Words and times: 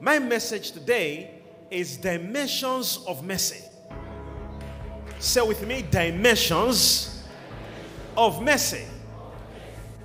My 0.00 0.18
message 0.18 0.72
today 0.72 1.30
is 1.70 1.96
dimensions 1.96 2.98
of 3.06 3.24
mercy. 3.24 3.62
Say 5.18 5.42
with 5.42 5.66
me, 5.66 5.84
dimensions 5.90 7.24
of 8.16 8.42
mercy 8.42 8.84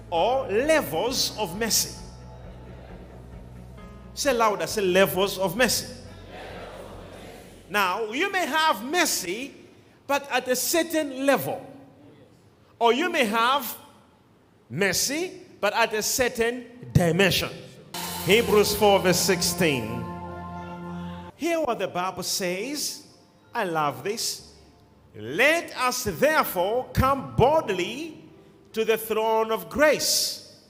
or 0.10 0.47
levels 0.47 1.38
of 1.38 1.57
mercy. 1.60 1.96
Say 4.13 4.33
louder, 4.33 4.67
say 4.67 4.81
levels 4.81 5.38
of 5.38 5.55
mercy. 5.55 5.94
Now, 7.70 8.12
you 8.12 8.32
may 8.32 8.46
have 8.48 8.84
mercy, 8.84 9.54
but 10.08 10.28
at 10.32 10.48
a 10.48 10.56
certain 10.56 11.26
level. 11.26 11.66
Or 12.80 12.94
you 12.94 13.10
may 13.12 13.26
have 13.26 13.78
mercy, 14.70 15.34
but 15.62 15.74
at 15.74 15.94
a 15.94 16.02
certain 16.02 16.66
dimension. 16.94 17.50
Hebrews 18.30 18.75
4, 18.75 19.00
verse 19.00 19.20
16. 19.21 20.05
Hear 21.36 21.61
what 21.61 21.79
the 21.79 21.88
Bible 21.88 22.21
says. 22.21 23.07
I 23.55 23.64
love 23.64 24.04
this. 24.04 24.54
Let 25.15 25.75
us 25.75 26.04
therefore 26.04 26.92
come 26.93 27.33
boldly 27.36 28.24
to 28.74 28.86
the 28.86 28.97
throne 28.97 29.52
of 29.52 29.68
grace, 29.68 30.61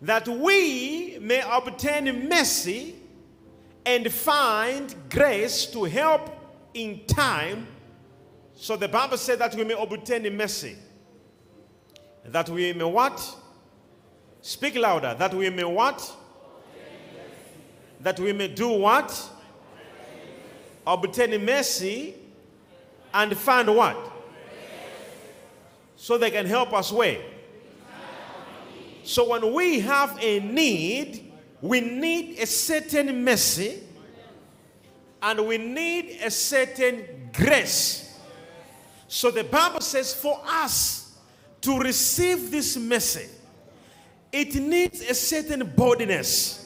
that 0.00 0.28
we 0.28 1.18
may 1.20 1.42
obtain 1.44 2.28
mercy 2.28 2.94
and 3.84 4.12
find 4.12 4.94
grace 5.10 5.66
to 5.66 5.82
help 5.82 6.30
in 6.72 7.04
time. 7.06 7.66
So 8.54 8.76
the 8.76 8.86
Bible 8.86 9.16
said 9.16 9.40
that 9.40 9.56
we 9.56 9.64
may 9.64 9.74
obtain 9.74 10.36
mercy. 10.36 10.76
That 12.26 12.48
we 12.48 12.72
may 12.72 12.84
what? 12.84 13.36
Speak 14.40 14.76
louder. 14.76 15.16
That 15.18 15.34
we 15.34 15.50
may 15.50 15.64
what? 15.64 16.18
That 18.04 18.20
we 18.20 18.34
may 18.34 18.48
do 18.48 18.68
what? 18.68 19.30
Obtain 20.86 21.42
mercy 21.42 22.14
and 23.14 23.34
find 23.36 23.74
what? 23.74 23.96
So 25.96 26.18
they 26.18 26.30
can 26.30 26.44
help 26.44 26.74
us 26.74 26.92
where? 26.92 27.18
So 29.04 29.30
when 29.30 29.54
we 29.54 29.80
have 29.80 30.18
a 30.20 30.40
need, 30.40 31.32
we 31.62 31.80
need 31.80 32.38
a 32.40 32.46
certain 32.46 33.24
mercy 33.24 33.80
and 35.22 35.46
we 35.46 35.56
need 35.56 36.18
a 36.22 36.30
certain 36.30 37.30
grace. 37.32 38.18
So 39.08 39.30
the 39.30 39.44
Bible 39.44 39.80
says 39.80 40.12
for 40.12 40.42
us 40.46 41.16
to 41.62 41.78
receive 41.78 42.50
this 42.50 42.76
mercy, 42.76 43.30
it 44.30 44.54
needs 44.56 45.00
a 45.00 45.14
certain 45.14 45.72
boldness. 45.74 46.63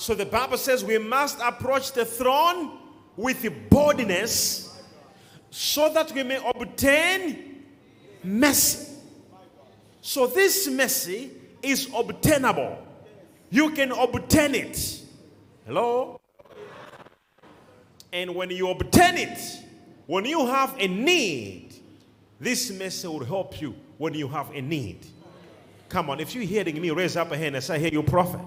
So 0.00 0.14
the 0.14 0.24
Bible 0.24 0.56
says 0.56 0.82
we 0.82 0.96
must 0.96 1.38
approach 1.42 1.92
the 1.92 2.06
throne 2.06 2.78
with 3.18 3.46
boldness 3.68 4.80
so 5.50 5.92
that 5.92 6.10
we 6.12 6.22
may 6.22 6.40
obtain 6.54 7.66
mercy. 8.24 8.96
So 10.00 10.26
this 10.26 10.70
mercy 10.70 11.30
is 11.62 11.86
obtainable. 11.94 12.78
You 13.50 13.72
can 13.72 13.92
obtain 13.92 14.54
it. 14.54 15.02
Hello? 15.66 16.18
And 18.10 18.34
when 18.34 18.48
you 18.48 18.70
obtain 18.70 19.18
it, 19.18 19.38
when 20.06 20.24
you 20.24 20.46
have 20.46 20.74
a 20.78 20.88
need, 20.88 21.74
this 22.40 22.70
mercy 22.70 23.06
will 23.06 23.26
help 23.26 23.60
you 23.60 23.74
when 23.98 24.14
you 24.14 24.28
have 24.28 24.50
a 24.52 24.62
need. 24.62 25.04
Come 25.90 26.08
on, 26.08 26.20
if 26.20 26.34
you're 26.34 26.44
hearing 26.44 26.80
me, 26.80 26.90
raise 26.90 27.18
up 27.18 27.32
a 27.32 27.36
hand 27.36 27.54
and 27.54 27.62
say, 27.62 27.74
I 27.74 27.78
hear 27.78 27.92
you, 27.92 28.02
prophet. 28.02 28.40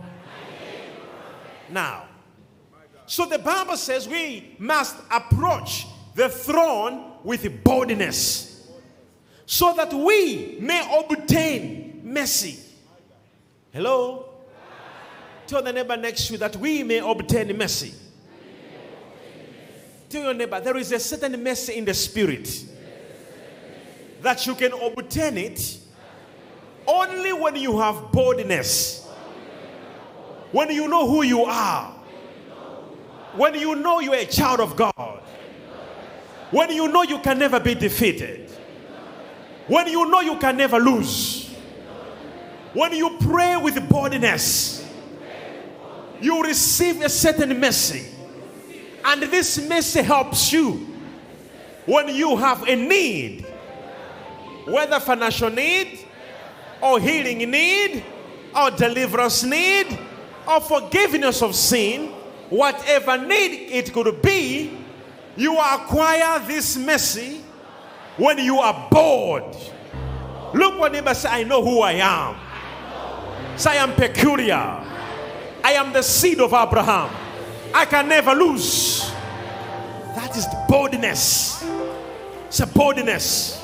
Now, 1.73 2.03
so 3.07 3.25
the 3.25 3.39
Bible 3.39 3.75
says 3.77 4.07
we 4.07 4.55
must 4.59 4.95
approach 5.11 5.87
the 6.13 6.29
throne 6.29 7.15
with 7.23 7.63
boldness 7.63 8.69
so 9.47 9.73
that 9.73 9.91
we 9.91 10.57
may 10.59 11.03
obtain 11.09 12.01
mercy. 12.03 12.59
Hello? 13.71 14.29
Tell 15.47 15.63
the 15.63 15.73
neighbor 15.73 15.97
next 15.97 16.27
to 16.27 16.33
you 16.33 16.39
that 16.39 16.55
we 16.57 16.83
may 16.83 16.99
obtain 16.99 17.57
mercy. 17.57 17.93
Tell 20.09 20.23
your 20.23 20.33
neighbor 20.35 20.59
there 20.61 20.77
is 20.77 20.91
a 20.91 20.99
certain 20.99 21.43
mercy 21.43 21.73
in 21.73 21.85
the 21.85 21.93
spirit 21.93 22.65
that 24.21 24.45
you 24.45 24.53
can 24.53 24.73
obtain 24.73 25.37
it 25.39 25.79
only 26.85 27.33
when 27.33 27.55
you 27.55 27.79
have 27.79 28.11
boldness. 28.11 29.02
When 30.53 30.69
you 30.69 30.87
know 30.87 31.09
who 31.09 31.23
you 31.23 31.43
are. 31.43 31.91
When 33.35 33.55
you 33.55 33.75
know 33.75 33.99
you're 33.99 34.13
a 34.13 34.25
child 34.25 34.59
of 34.59 34.75
God. 34.75 35.19
When 36.51 36.69
you 36.69 36.87
know 36.87 37.01
you 37.01 37.17
can 37.19 37.39
never 37.39 37.59
be 37.59 37.73
defeated. 37.73 38.49
When 39.67 39.87
you 39.87 40.09
know 40.09 40.21
you 40.21 40.37
can 40.37 40.55
never 40.55 40.79
lose. 40.79 41.51
When 42.73 42.93
you 42.93 43.17
pray 43.19 43.57
with 43.57 43.89
boldness, 43.89 44.87
you 46.21 46.43
receive 46.43 47.01
a 47.01 47.09
certain 47.09 47.59
mercy. 47.59 48.11
And 49.03 49.23
this 49.23 49.67
mercy 49.67 50.03
helps 50.03 50.53
you 50.53 50.87
when 51.87 52.09
you 52.09 52.37
have 52.37 52.67
a 52.67 52.75
need, 52.75 53.45
whether 54.65 54.99
financial 54.99 55.49
need, 55.49 56.05
or 56.79 56.99
healing 56.99 57.49
need, 57.49 58.03
or 58.55 58.69
deliverance 58.71 59.43
need, 59.43 59.99
or 60.47 60.61
forgiveness 60.61 61.41
of 61.41 61.55
sin, 61.55 62.09
whatever 62.49 63.17
need 63.17 63.71
it 63.71 63.93
could 63.93 64.21
be, 64.21 64.77
you 65.35 65.57
acquire 65.59 66.39
this 66.45 66.77
mercy 66.77 67.41
when 68.17 68.37
you 68.37 68.59
are 68.59 68.87
bored. 68.91 69.55
Look 70.53 70.79
what 70.79 70.91
neighbor 70.91 71.13
say, 71.13 71.29
I 71.29 71.43
know 71.43 71.63
who 71.63 71.81
I 71.81 71.93
am. 71.93 72.37
Say 73.57 73.71
I 73.71 73.75
am 73.75 73.93
peculiar. 73.93 74.55
I 75.63 75.73
am 75.73 75.93
the 75.93 76.01
seed 76.03 76.39
of 76.39 76.53
Abraham. 76.53 77.09
I 77.73 77.85
can 77.85 78.07
never 78.07 78.33
lose. 78.33 79.09
That 80.15 80.35
is 80.37 80.45
boldness. 80.69 81.65
It's 82.47 82.59
a 82.59 82.67
boldness. 82.67 83.63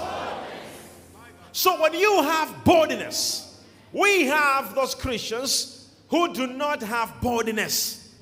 So 1.52 1.80
when 1.82 1.94
you 1.94 2.24
have 2.24 2.64
boldness, 2.64 3.62
we 3.92 4.26
have 4.26 4.74
those 4.74 4.96
Christians 4.96 5.79
who 6.10 6.34
do 6.34 6.48
not 6.48 6.82
have 6.82 7.22
boldness. 7.22 8.16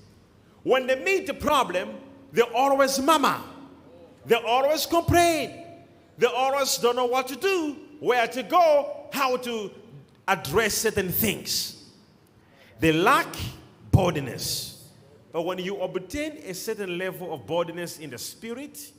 When 0.64 0.88
they 0.88 1.02
meet 1.02 1.28
the 1.28 1.34
problem, 1.34 1.90
they 2.32 2.42
always 2.42 3.00
mama. 3.00 3.44
They 4.26 4.36
always 4.36 4.86
complain. 4.86 5.64
They 6.18 6.28
always 6.28 6.78
don't 6.78 6.96
know 6.96 7.06
what 7.06 7.28
to 7.30 7.36
do, 7.36 7.78
where 8.00 8.28
to 8.28 8.44
go, 8.44 9.08
how 9.14 9.38
to 9.38 9.72
address 10.28 10.74
certain 10.74 11.10
things. 11.10 11.86
They 12.80 12.92
lack 12.92 13.34
boldness. 13.92 14.90
But 15.32 15.44
when 15.44 15.60
you 15.60 15.80
obtain 15.80 16.38
a 16.46 16.54
certain 16.54 16.98
level 16.98 17.34
of 17.34 17.46
boldness 17.46 18.00
in 18.00 18.10
the 18.10 18.18
spirit, 18.18 18.92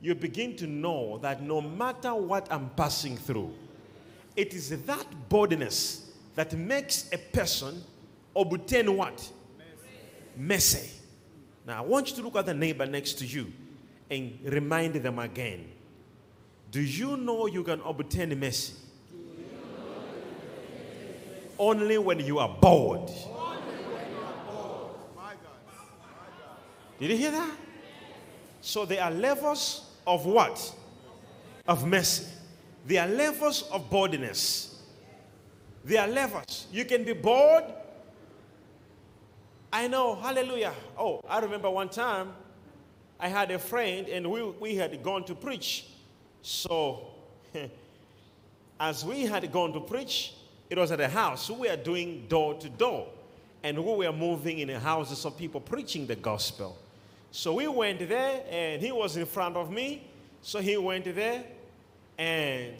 you 0.00 0.14
begin 0.14 0.54
to 0.56 0.66
know 0.66 1.18
that 1.18 1.42
no 1.42 1.60
matter 1.60 2.14
what 2.14 2.46
I'm 2.52 2.70
passing 2.76 3.16
through, 3.16 3.52
it 4.36 4.52
is 4.54 4.70
that 4.84 5.06
boldness 5.28 6.12
that 6.34 6.52
makes 6.52 7.08
a 7.12 7.18
person 7.18 7.82
obtain 8.36 8.96
what? 8.96 9.30
Mercy. 10.36 10.90
Now, 11.66 11.78
I 11.78 11.86
want 11.86 12.10
you 12.10 12.16
to 12.16 12.22
look 12.22 12.36
at 12.36 12.46
the 12.46 12.54
neighbor 12.54 12.86
next 12.86 13.14
to 13.20 13.26
you 13.26 13.52
and 14.10 14.38
remind 14.44 14.94
them 14.94 15.18
again. 15.18 15.70
Do 16.70 16.80
you 16.80 17.16
know 17.16 17.46
you 17.46 17.62
can 17.62 17.80
obtain 17.82 18.38
mercy? 18.38 18.74
Only 21.58 21.98
when 21.98 22.20
you 22.20 22.38
are 22.40 22.56
bold. 22.60 23.12
Did 26.98 27.10
you 27.10 27.16
hear 27.16 27.30
that? 27.30 27.56
So 28.60 28.84
there 28.84 29.02
are 29.02 29.10
levels 29.10 29.90
of 30.06 30.26
what? 30.26 30.74
Of 31.66 31.86
mercy. 31.86 32.26
There 32.86 33.02
are 33.02 33.08
levels 33.08 33.62
of 33.70 33.88
boldness. 33.88 34.82
There 35.84 36.00
are 36.00 36.08
levels. 36.08 36.66
You 36.72 36.84
can 36.84 37.04
be 37.04 37.12
bold. 37.12 37.64
I 39.74 39.88
know, 39.88 40.14
hallelujah. 40.14 40.72
Oh, 40.96 41.20
I 41.28 41.40
remember 41.40 41.68
one 41.68 41.88
time 41.88 42.32
I 43.18 43.26
had 43.26 43.50
a 43.50 43.58
friend 43.58 44.06
and 44.08 44.30
we, 44.30 44.40
we 44.44 44.76
had 44.76 45.02
gone 45.02 45.24
to 45.24 45.34
preach. 45.34 45.86
So, 46.42 47.08
as 48.78 49.04
we 49.04 49.22
had 49.22 49.50
gone 49.50 49.72
to 49.72 49.80
preach, 49.80 50.34
it 50.70 50.78
was 50.78 50.92
at 50.92 51.00
a 51.00 51.08
house. 51.08 51.50
We 51.50 51.68
were 51.68 51.76
doing 51.76 52.26
door 52.28 52.54
to 52.54 52.68
door. 52.68 53.08
And 53.64 53.84
we 53.84 54.06
were 54.06 54.12
moving 54.12 54.60
in 54.60 54.68
the 54.68 54.78
houses 54.78 55.24
of 55.24 55.36
people 55.36 55.60
preaching 55.60 56.06
the 56.06 56.14
gospel. 56.14 56.78
So 57.32 57.54
we 57.54 57.66
went 57.66 58.08
there, 58.08 58.44
and 58.48 58.80
he 58.80 58.92
was 58.92 59.16
in 59.16 59.26
front 59.26 59.56
of 59.56 59.72
me. 59.72 60.06
So 60.40 60.60
he 60.60 60.76
went 60.76 61.12
there, 61.12 61.42
and 62.16 62.76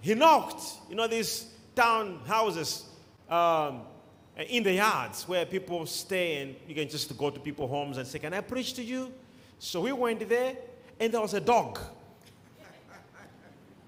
he 0.00 0.14
knocked. 0.14 0.60
You 0.88 0.96
know, 0.96 1.06
these 1.06 1.46
town 1.76 2.18
houses, 2.26 2.86
um, 3.30 3.82
in 4.36 4.62
the 4.62 4.72
yards 4.72 5.28
where 5.28 5.44
people 5.44 5.84
stay 5.86 6.42
and 6.42 6.56
you 6.66 6.74
can 6.74 6.88
just 6.88 7.16
go 7.18 7.30
to 7.30 7.38
people's 7.38 7.70
homes 7.70 7.98
and 7.98 8.06
say, 8.06 8.18
Can 8.18 8.32
I 8.32 8.40
preach 8.40 8.72
to 8.74 8.82
you? 8.82 9.12
So 9.58 9.82
we 9.82 9.92
went 9.92 10.26
there 10.28 10.56
and 10.98 11.12
there 11.12 11.20
was 11.20 11.34
a 11.34 11.40
dog. 11.40 11.78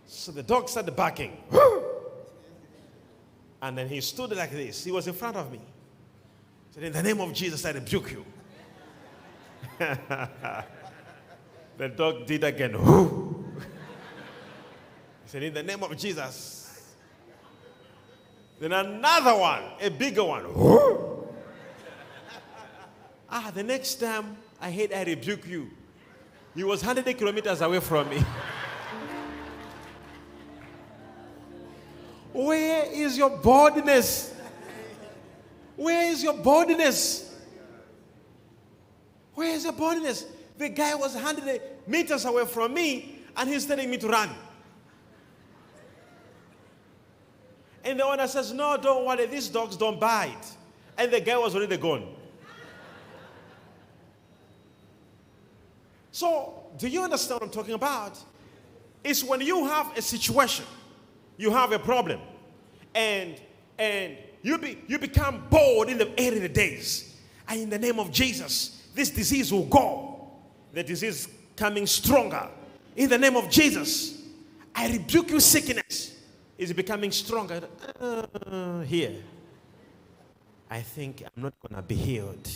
So 0.06 0.32
the 0.32 0.43
dog 0.43 0.69
started 0.69 0.94
barking. 0.94 1.37
and 3.62 3.79
then 3.79 3.88
he 3.88 4.00
stood 4.00 4.37
like 4.37 4.50
this. 4.50 4.85
He 4.85 4.93
was 4.93 5.06
in 5.06 5.14
front 5.14 5.37
of 5.37 5.50
me. 5.50 5.61
Said, 6.70 6.85
In 6.85 6.93
the 6.93 7.02
name 7.02 7.20
of 7.20 7.32
Jesus, 7.32 7.64
I 7.64 7.73
rebuke 7.73 8.12
you. 8.12 8.25
the 11.79 11.88
dog 11.97 12.26
did 12.26 12.44
again. 12.44 12.75
he 12.75 12.79
said, 15.26 15.43
In 15.43 15.55
the 15.55 15.62
name 15.62 15.82
of 15.82 15.97
Jesus. 15.97 16.54
Then 18.64 18.72
another 18.72 19.37
one, 19.37 19.62
a 19.78 19.90
bigger 19.90 20.25
one. 20.25 20.46
ah, 23.31 23.52
the 23.55 23.62
next 23.62 23.96
time 23.96 24.38
I 24.58 24.70
hate, 24.70 24.90
I 24.94 25.02
rebuke 25.02 25.46
you. 25.46 25.69
He 26.55 26.64
was 26.64 26.82
100 26.82 27.19
kilometers 27.19 27.61
away 27.61 27.81
from 27.81 28.08
me. 28.08 28.16
Where 32.32 32.87
is 32.90 33.19
your 33.19 33.37
boldness? 33.37 34.32
Where 35.76 36.11
is 36.11 36.22
your 36.22 36.32
boldness? 36.32 37.37
Where 39.34 39.55
is 39.55 39.64
your 39.64 39.75
boldness? 39.75 40.25
The 40.56 40.70
guy 40.70 40.94
was 40.94 41.14
100 41.14 41.61
meters 41.87 42.25
away 42.25 42.46
from 42.46 42.72
me 42.72 43.19
and 43.37 43.46
he's 43.46 43.66
telling 43.66 43.90
me 43.90 43.99
to 43.99 44.08
run. 44.08 44.31
And 47.85 48.01
the 48.01 48.05
owner 48.05 48.27
says, 48.27 48.53
No, 48.53 48.77
don't 48.77 49.05
worry, 49.05 49.27
these 49.27 49.49
dogs 49.49 49.77
don't 49.77 50.01
bite. 50.01 50.47
And 50.97 51.13
the 51.13 51.21
guy 51.21 51.37
was 51.37 51.55
already 51.55 51.77
gone. 51.77 52.15
So, 56.11 56.55
do 56.79 56.89
you 56.89 57.03
understand 57.03 57.41
what 57.41 57.47
I'm 57.49 57.53
talking 57.53 57.75
about? 57.75 58.19
It's 59.03 59.23
when 59.23 59.41
you 59.41 59.67
have 59.67 59.97
a 59.99 60.03
situation, 60.03 60.65
you 61.37 61.51
have 61.51 61.73
a 61.73 61.79
problem, 61.79 62.21
and 62.95 63.41
and 63.79 64.17
you 64.41 64.57
be, 64.59 64.79
you 64.87 64.99
become 64.99 65.47
bold 65.51 65.89
in 65.89 65.99
the 65.99 66.11
early 66.19 66.49
days. 66.49 67.17
And 67.49 67.63
in 67.63 67.71
the 67.71 67.79
name 67.79 67.99
of 67.99 68.11
Jesus, 68.11 68.87
this 68.95 69.11
disease 69.11 69.53
will 69.53 69.67
go. 69.67 70.31
The 70.73 70.83
disease 70.83 71.29
coming 71.57 71.87
stronger. 71.87 72.49
In 72.97 73.11
the 73.11 73.19
name 73.19 73.37
of 73.37 73.51
Jesus, 73.51 74.23
I 74.75 74.91
rebuke 74.91 75.31
you 75.31 75.41
sickness 75.41 76.13
is 76.59 76.73
becoming 76.73 77.11
stronger. 77.11 77.62
Uh, 78.01 78.81
here, 78.83 79.15
I 80.71 80.81
think 80.81 81.23
I'm 81.23 81.43
not 81.43 81.55
going 81.61 81.81
to 81.81 81.87
be 81.87 81.95
healed. 81.95 82.49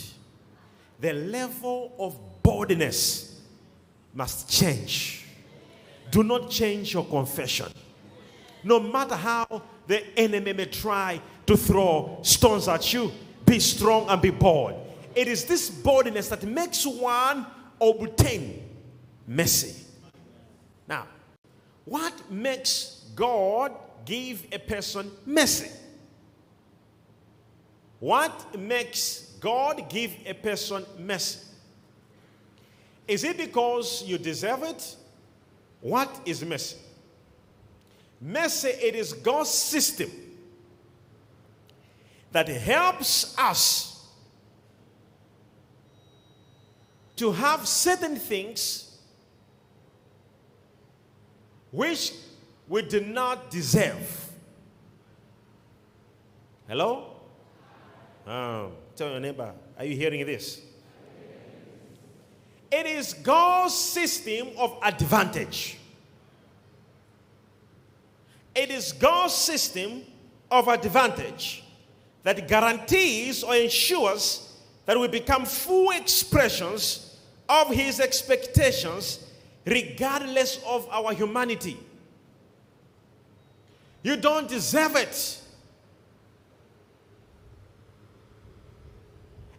The 0.99 1.13
level 1.13 1.93
of 1.99 2.17
boldness 2.43 3.41
must 4.13 4.49
change. 4.49 5.25
Do 6.11 6.23
not 6.23 6.49
change 6.49 6.93
your 6.93 7.05
confession. 7.05 7.67
No 8.63 8.79
matter 8.79 9.15
how 9.15 9.61
the 9.87 10.03
enemy 10.19 10.53
may 10.53 10.65
try 10.65 11.21
to 11.45 11.55
throw 11.55 12.19
stones 12.23 12.67
at 12.67 12.93
you, 12.93 13.11
be 13.45 13.59
strong 13.59 14.09
and 14.09 14.21
be 14.21 14.31
bold. 14.31 14.73
It 15.15 15.27
is 15.27 15.45
this 15.45 15.69
boldness 15.69 16.29
that 16.29 16.43
makes 16.43 16.85
one 16.85 17.45
obtain 17.81 18.63
mercy. 19.27 19.85
Now, 20.87 21.07
what 21.85 22.13
makes 22.29 23.05
God 23.15 23.71
give 24.09 24.43
a 24.51 24.57
person 24.57 25.11
mercy? 25.23 25.69
What 27.99 28.57
makes 28.57 29.35
God 29.39 29.87
give 29.87 30.11
a 30.25 30.33
person 30.33 30.83
mercy? 30.97 31.41
Is 33.07 33.23
it 33.23 33.37
because 33.37 34.03
you 34.03 34.17
deserve 34.17 34.63
it? 34.63 34.95
What 35.81 36.21
is 36.25 36.43
mercy? 36.43 36.77
Mercy, 38.19 38.69
it 38.69 38.95
is 38.95 39.13
God's 39.13 39.51
system 39.51 40.09
that 42.31 42.47
helps 42.47 43.37
us 43.37 44.07
to 47.15 47.31
have 47.31 47.67
certain 47.67 48.15
things 48.15 48.97
which 51.71 52.11
we 52.69 52.83
do 52.83 53.01
not 53.01 53.49
deserve. 53.49 54.31
Hello? 56.67 57.15
Oh, 58.27 58.71
tell 58.95 59.09
your 59.09 59.19
neighbor, 59.19 59.51
are 59.77 59.85
you 59.85 59.95
hearing 59.95 60.23
this? 60.25 60.61
It 62.71 62.85
is 62.85 63.13
God's 63.13 63.73
system 63.73 64.49
of 64.55 64.77
advantage. 64.83 65.79
It 68.53 68.69
is 68.69 68.91
God's 68.91 69.33
system 69.33 70.03
of 70.51 70.67
advantage 70.67 71.63
that 72.21 72.47
guarantees 72.47 73.43
or 73.43 73.55
ensures 73.55 74.53
that 74.85 74.99
we 74.99 75.07
become 75.07 75.45
full 75.45 75.89
expressions 75.89 77.17
of 77.47 77.69
His 77.69 77.99
expectations 77.99 79.25
regardless 79.65 80.59
of 80.67 80.87
our 80.91 81.13
humanity. 81.13 81.77
You 84.03 84.17
don't 84.17 84.47
deserve 84.47 84.95
it. 84.95 85.41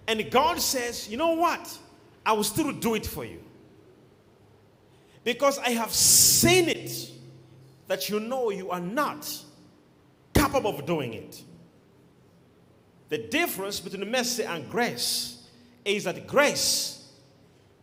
And 0.09 0.31
God 0.31 0.61
says, 0.61 1.09
you 1.09 1.17
know 1.17 1.35
what? 1.35 1.79
I 2.25 2.33
will 2.33 2.45
still 2.45 2.73
do 2.73 2.95
it 2.95 3.07
for 3.07 3.25
you. 3.25 3.43
Because 5.23 5.59
I 5.59 5.71
have 5.71 5.93
seen 5.93 6.69
it 6.69 7.11
that 7.87 8.09
you 8.09 8.21
know 8.21 8.51
you 8.51 8.71
are 8.71 8.81
not 8.81 9.31
capable 10.35 10.79
of 10.79 10.87
doing 10.87 11.13
it. 11.13 11.43
The 13.09 13.19
difference 13.19 13.81
between 13.81 14.11
mercy 14.11 14.45
and 14.45 14.69
grace 14.71 15.49
is 15.85 16.05
that 16.05 16.27
grace, 16.27 17.09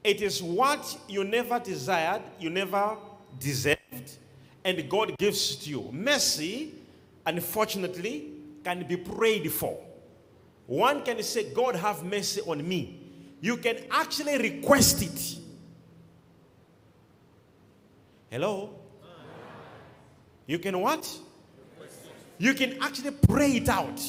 it 0.04 0.22
is 0.22 0.42
what 0.42 0.98
you 1.08 1.24
never 1.24 1.60
desired, 1.60 2.22
you 2.40 2.50
never 2.50 2.96
deserved, 3.40 3.82
and 4.68 4.90
God 4.90 5.18
gives 5.18 5.56
to 5.56 5.70
you. 5.70 5.90
Mercy, 5.94 6.74
unfortunately, 7.26 8.34
can 8.66 8.86
be 8.86 8.98
prayed 8.98 9.50
for. 9.50 9.80
One 10.66 11.04
can 11.04 11.24
say, 11.24 11.54
God, 11.54 11.78
have 11.78 12.04
mercy 12.04 12.42
on 12.42 12.68
me. 12.68 13.00
You 13.40 13.56
can 13.56 13.78
actually 13.90 14.38
request 14.38 15.02
it. 15.02 15.40
Hello? 18.30 18.72
You 20.46 20.60
can 20.60 20.82
what? 20.82 21.18
You 22.38 22.54
can 22.54 22.78
actually 22.82 23.12
pray 23.12 23.52
it 23.54 23.70
out. 23.70 24.02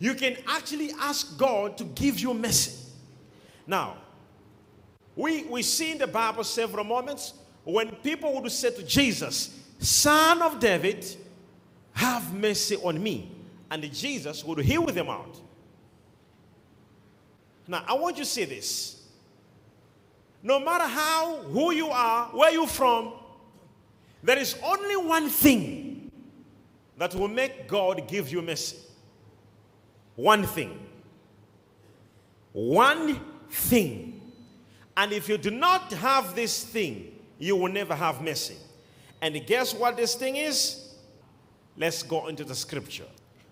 You 0.00 0.14
can 0.14 0.38
actually 0.48 0.90
ask 0.98 1.38
God 1.38 1.78
to 1.78 1.84
give 1.84 2.18
you 2.18 2.34
mercy. 2.34 2.88
Now, 3.64 3.98
we, 5.16 5.44
we 5.44 5.62
see 5.62 5.92
in 5.92 5.98
the 5.98 6.06
Bible 6.06 6.44
several 6.44 6.84
moments 6.84 7.34
when 7.64 7.90
people 7.96 8.40
would 8.40 8.50
say 8.50 8.70
to 8.70 8.82
Jesus, 8.82 9.58
Son 9.78 10.42
of 10.42 10.58
David, 10.58 11.04
have 11.92 12.32
mercy 12.34 12.76
on 12.76 13.02
me. 13.02 13.30
And 13.70 13.90
Jesus 13.92 14.44
would 14.44 14.58
heal 14.58 14.86
them 14.86 15.08
out. 15.08 15.40
Now, 17.66 17.84
I 17.86 17.94
want 17.94 18.18
you 18.18 18.24
to 18.24 18.28
see 18.28 18.44
this. 18.44 19.02
No 20.42 20.58
matter 20.58 20.86
how, 20.86 21.36
who 21.42 21.72
you 21.72 21.88
are, 21.88 22.26
where 22.26 22.52
you're 22.52 22.66
from, 22.66 23.12
there 24.22 24.38
is 24.38 24.56
only 24.62 24.96
one 24.96 25.28
thing 25.28 26.10
that 26.98 27.14
will 27.14 27.28
make 27.28 27.66
God 27.68 28.06
give 28.08 28.30
you 28.30 28.42
mercy. 28.42 28.76
One 30.16 30.44
thing. 30.44 30.78
One 32.52 33.20
thing. 33.48 34.11
And 34.96 35.12
if 35.12 35.28
you 35.28 35.38
do 35.38 35.50
not 35.50 35.92
have 35.92 36.34
this 36.34 36.64
thing, 36.64 37.18
you 37.38 37.56
will 37.56 37.72
never 37.72 37.94
have 37.94 38.20
mercy. 38.22 38.56
And 39.20 39.34
guess 39.46 39.74
what 39.74 39.96
this 39.96 40.14
thing 40.14 40.36
is? 40.36 40.94
Let's 41.76 42.02
go 42.02 42.28
into 42.28 42.44
the 42.44 42.54
scripture. 42.54 43.06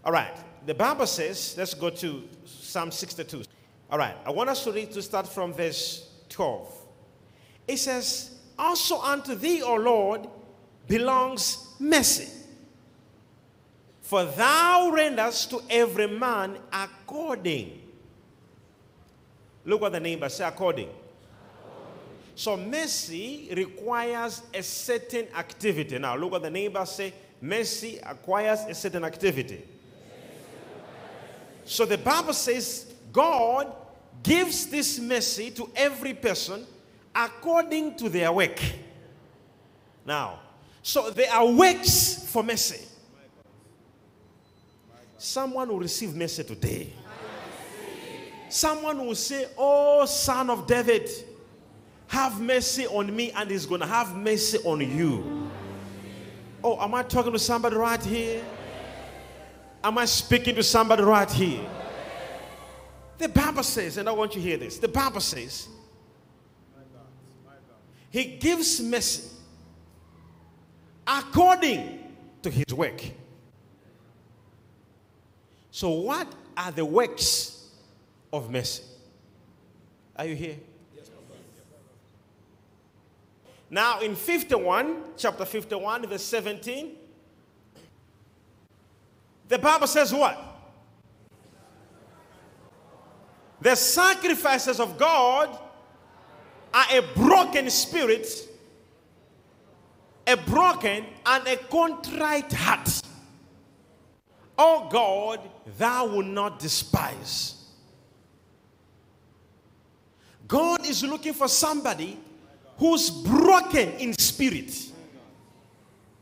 All 0.04 0.12
right. 0.12 0.36
The 0.66 0.74
Bible 0.74 1.06
says, 1.06 1.54
let's 1.56 1.74
go 1.74 1.90
to 1.90 2.28
Psalm 2.44 2.90
62. 2.90 3.42
All 3.90 3.98
right. 3.98 4.14
I 4.26 4.30
want 4.30 4.50
us 4.50 4.64
to 4.64 4.72
read 4.72 4.92
to 4.92 5.02
start 5.02 5.26
from 5.26 5.54
verse 5.54 6.08
12. 6.28 6.72
It 7.66 7.78
says, 7.78 8.38
Also 8.58 9.00
unto 9.00 9.34
thee, 9.34 9.62
O 9.62 9.74
Lord, 9.76 10.28
belongs 10.86 11.74
mercy. 11.78 12.28
For 14.02 14.24
thou 14.24 14.90
renderest 14.92 15.50
to 15.50 15.62
every 15.70 16.08
man 16.08 16.58
according. 16.72 17.80
Look 19.64 19.80
what 19.80 19.92
the 19.92 20.00
neighbor 20.00 20.28
say 20.28 20.44
according 20.46 20.88
so 22.40 22.56
mercy 22.56 23.50
requires 23.54 24.40
a 24.54 24.62
certain 24.62 25.26
activity. 25.36 25.98
Now 25.98 26.16
look 26.16 26.32
what 26.32 26.40
the 26.40 26.48
neighbor 26.48 26.86
say. 26.86 27.12
mercy 27.38 27.98
acquires 28.02 28.60
a 28.60 28.74
certain 28.74 29.04
activity. 29.04 29.62
So 31.66 31.84
the 31.84 31.98
Bible 31.98 32.32
says 32.32 32.94
God 33.12 33.70
gives 34.22 34.68
this 34.68 34.98
mercy 34.98 35.50
to 35.50 35.70
every 35.76 36.14
person 36.14 36.64
according 37.14 37.98
to 37.98 38.08
their 38.08 38.32
work. 38.32 38.58
Now, 40.06 40.40
so 40.82 41.10
there 41.10 41.30
are 41.30 41.46
works 41.46 42.24
for 42.26 42.42
mercy. 42.42 42.86
Someone 45.18 45.68
will 45.68 45.80
receive 45.80 46.16
mercy 46.16 46.42
today. 46.44 46.94
Someone 48.48 49.04
will 49.04 49.14
say, 49.14 49.46
Oh, 49.58 50.06
son 50.06 50.48
of 50.48 50.66
David, 50.66 51.10
have 52.10 52.40
mercy 52.40 52.88
on 52.88 53.14
me, 53.14 53.30
and 53.30 53.48
he's 53.48 53.66
going 53.66 53.80
to 53.80 53.86
have 53.86 54.16
mercy 54.16 54.58
on 54.64 54.80
you. 54.80 55.48
Oh, 56.62 56.76
am 56.82 56.92
I 56.92 57.04
talking 57.04 57.32
to 57.32 57.38
somebody 57.38 57.76
right 57.76 58.02
here? 58.02 58.42
Am 59.82 59.96
I 59.96 60.06
speaking 60.06 60.56
to 60.56 60.62
somebody 60.64 61.04
right 61.04 61.30
here? 61.30 61.64
The 63.16 63.28
Bible 63.28 63.62
says, 63.62 63.96
and 63.96 64.08
I 64.08 64.12
want 64.12 64.34
you 64.34 64.42
to 64.42 64.48
hear 64.48 64.56
this 64.56 64.78
the 64.78 64.88
Bible 64.88 65.20
says, 65.20 65.68
He 68.10 68.24
gives 68.24 68.80
mercy 68.80 69.28
according 71.06 72.12
to 72.42 72.50
His 72.50 72.74
work. 72.74 73.04
So, 75.70 75.90
what 75.90 76.26
are 76.56 76.72
the 76.72 76.84
works 76.84 77.68
of 78.32 78.50
mercy? 78.50 78.82
Are 80.16 80.26
you 80.26 80.34
here? 80.34 80.56
Now, 83.70 84.00
in 84.00 84.16
51, 84.16 84.96
chapter 85.16 85.44
51, 85.44 86.08
verse 86.08 86.24
17, 86.24 86.96
the 89.46 89.58
Bible 89.58 89.86
says 89.86 90.12
what? 90.12 90.46
The 93.60 93.76
sacrifices 93.76 94.80
of 94.80 94.98
God 94.98 95.56
are 96.74 96.86
a 96.90 97.02
broken 97.14 97.70
spirit, 97.70 98.26
a 100.26 100.36
broken 100.36 101.04
and 101.24 101.46
a 101.46 101.56
contrite 101.56 102.52
heart. 102.52 103.02
Oh 104.58 104.88
God, 104.90 105.48
thou 105.78 106.06
will 106.06 106.22
not 106.22 106.58
despise. 106.58 107.54
God 110.48 110.84
is 110.86 111.04
looking 111.04 111.34
for 111.34 111.46
somebody 111.46 112.18
who's 112.80 113.10
broken 113.10 113.90
in 113.98 114.14
spirit. 114.14 114.90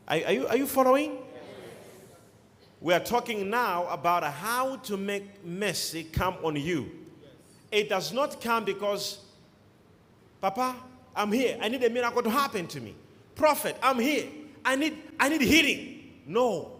Are, 0.05 0.17
are, 0.25 0.31
you, 0.31 0.47
are 0.47 0.57
you 0.57 0.67
following? 0.67 1.17
We 2.81 2.93
are 2.93 2.99
talking 2.99 3.49
now 3.49 3.87
about 3.87 4.23
how 4.25 4.75
to 4.75 4.97
make 4.97 5.45
mercy 5.45 6.03
come 6.03 6.35
on 6.43 6.57
you. 6.57 6.91
It 7.71 7.87
does 7.87 8.11
not 8.11 8.41
come 8.41 8.65
because, 8.65 9.19
Papa, 10.41 10.75
I'm 11.15 11.31
here. 11.31 11.57
I 11.61 11.69
need 11.69 11.83
a 11.83 11.89
miracle 11.89 12.21
to 12.23 12.29
happen 12.29 12.67
to 12.67 12.81
me. 12.81 12.93
Prophet, 13.35 13.77
I'm 13.81 13.99
here. 13.99 14.27
I 14.65 14.75
need, 14.75 14.97
I 15.17 15.29
need 15.29 15.41
healing. 15.41 16.11
No. 16.25 16.79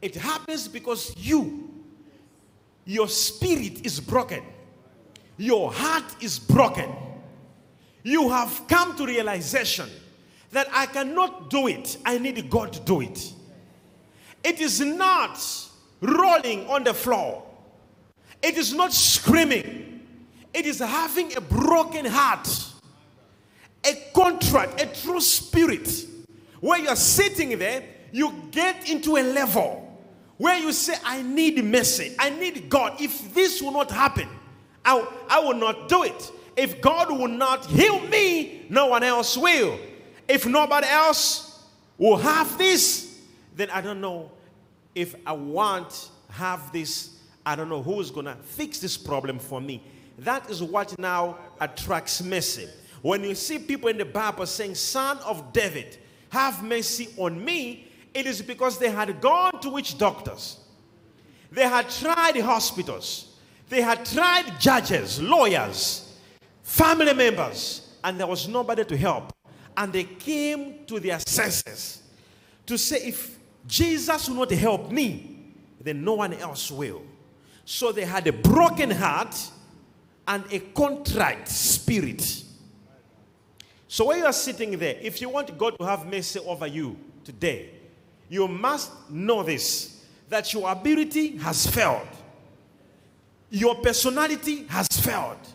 It 0.00 0.14
happens 0.14 0.66
because 0.66 1.14
you, 1.18 1.70
your 2.86 3.08
spirit 3.08 3.84
is 3.84 4.00
broken. 4.00 4.42
Your 5.36 5.70
heart 5.70 6.22
is 6.22 6.38
broken 6.38 6.90
you 8.04 8.28
have 8.28 8.68
come 8.68 8.96
to 8.96 9.06
realization 9.06 9.90
that 10.52 10.68
I 10.72 10.86
cannot 10.86 11.50
do 11.50 11.66
it. 11.66 11.96
I 12.04 12.18
need 12.18 12.48
God 12.48 12.72
to 12.74 12.80
do 12.80 13.00
it. 13.00 13.32
It 14.44 14.60
is 14.60 14.80
not 14.80 15.42
rolling 16.00 16.68
on 16.68 16.84
the 16.84 16.94
floor. 16.94 17.42
It 18.42 18.56
is 18.56 18.72
not 18.74 18.92
screaming. 18.92 20.06
It 20.52 20.66
is 20.66 20.78
having 20.78 21.36
a 21.36 21.40
broken 21.40 22.04
heart, 22.04 22.46
a 23.82 23.94
contract, 24.14 24.80
a 24.80 24.86
true 24.86 25.20
spirit. 25.20 26.06
Where 26.60 26.78
you're 26.78 26.96
sitting 26.96 27.58
there, 27.58 27.82
you 28.12 28.32
get 28.50 28.88
into 28.88 29.16
a 29.16 29.22
level 29.22 29.80
where 30.36 30.58
you 30.58 30.72
say, 30.72 30.94
I 31.04 31.22
need 31.22 31.64
mercy. 31.64 32.14
I 32.18 32.30
need 32.30 32.68
God. 32.68 33.00
If 33.00 33.34
this 33.34 33.62
will 33.62 33.72
not 33.72 33.90
happen, 33.90 34.28
I, 34.84 35.06
I 35.28 35.40
will 35.40 35.54
not 35.54 35.88
do 35.88 36.02
it. 36.02 36.32
If 36.56 36.80
God 36.80 37.10
will 37.10 37.28
not 37.28 37.66
heal 37.66 38.00
me, 38.06 38.66
no 38.68 38.86
one 38.86 39.02
else 39.02 39.36
will. 39.36 39.78
If 40.28 40.46
nobody 40.46 40.86
else 40.86 41.64
will 41.98 42.16
have 42.16 42.56
this, 42.58 43.20
then 43.56 43.70
I 43.70 43.80
don't 43.80 44.00
know 44.00 44.30
if 44.94 45.14
I 45.26 45.32
want 45.32 46.10
have 46.30 46.72
this. 46.72 47.18
I 47.44 47.56
don't 47.56 47.68
know 47.68 47.82
who 47.82 48.00
is 48.00 48.10
going 48.10 48.26
to 48.26 48.36
fix 48.36 48.78
this 48.78 48.96
problem 48.96 49.38
for 49.38 49.60
me. 49.60 49.82
That 50.18 50.48
is 50.48 50.62
what 50.62 50.98
now 50.98 51.38
attracts 51.60 52.22
mercy. 52.22 52.68
When 53.02 53.22
you 53.22 53.34
see 53.34 53.58
people 53.58 53.88
in 53.90 53.98
the 53.98 54.04
Bible 54.04 54.46
saying, 54.46 54.76
Son 54.76 55.18
of 55.18 55.52
David, 55.52 55.98
have 56.30 56.62
mercy 56.62 57.08
on 57.16 57.44
me, 57.44 57.88
it 58.14 58.26
is 58.26 58.40
because 58.40 58.78
they 58.78 58.90
had 58.90 59.20
gone 59.20 59.60
to 59.60 59.70
witch 59.70 59.98
doctors. 59.98 60.58
They 61.52 61.68
had 61.68 61.90
tried 61.90 62.36
hospitals. 62.40 63.36
They 63.68 63.82
had 63.82 64.04
tried 64.06 64.58
judges, 64.58 65.20
lawyers 65.20 66.04
family 66.64 67.12
members, 67.12 67.96
and 68.02 68.18
there 68.18 68.26
was 68.26 68.48
nobody 68.48 68.84
to 68.84 68.96
help. 68.96 69.32
And 69.76 69.92
they 69.92 70.04
came 70.04 70.84
to 70.86 70.98
their 70.98 71.20
senses 71.20 72.02
to 72.66 72.76
say, 72.76 73.08
if 73.08 73.38
Jesus 73.66 74.28
will 74.28 74.36
not 74.36 74.50
help 74.50 74.90
me, 74.90 75.52
then 75.80 76.02
no 76.02 76.14
one 76.14 76.32
else 76.34 76.70
will. 76.70 77.02
So 77.64 77.92
they 77.92 78.04
had 78.04 78.26
a 78.26 78.32
broken 78.32 78.90
heart 78.90 79.36
and 80.26 80.44
a 80.50 80.58
contrite 80.58 81.48
spirit. 81.48 82.42
So 83.86 84.06
when 84.06 84.18
you 84.18 84.26
are 84.26 84.32
sitting 84.32 84.78
there, 84.78 84.96
if 85.00 85.20
you 85.20 85.28
want 85.28 85.56
God 85.56 85.78
to 85.78 85.84
have 85.84 86.06
mercy 86.06 86.40
over 86.40 86.66
you 86.66 86.96
today, 87.24 87.70
you 88.28 88.48
must 88.48 88.90
know 89.10 89.42
this 89.42 90.04
that 90.30 90.52
your 90.54 90.70
ability 90.70 91.36
has 91.36 91.66
failed, 91.66 92.08
your 93.50 93.74
personality 93.76 94.64
has 94.64 94.88
failed 94.88 95.53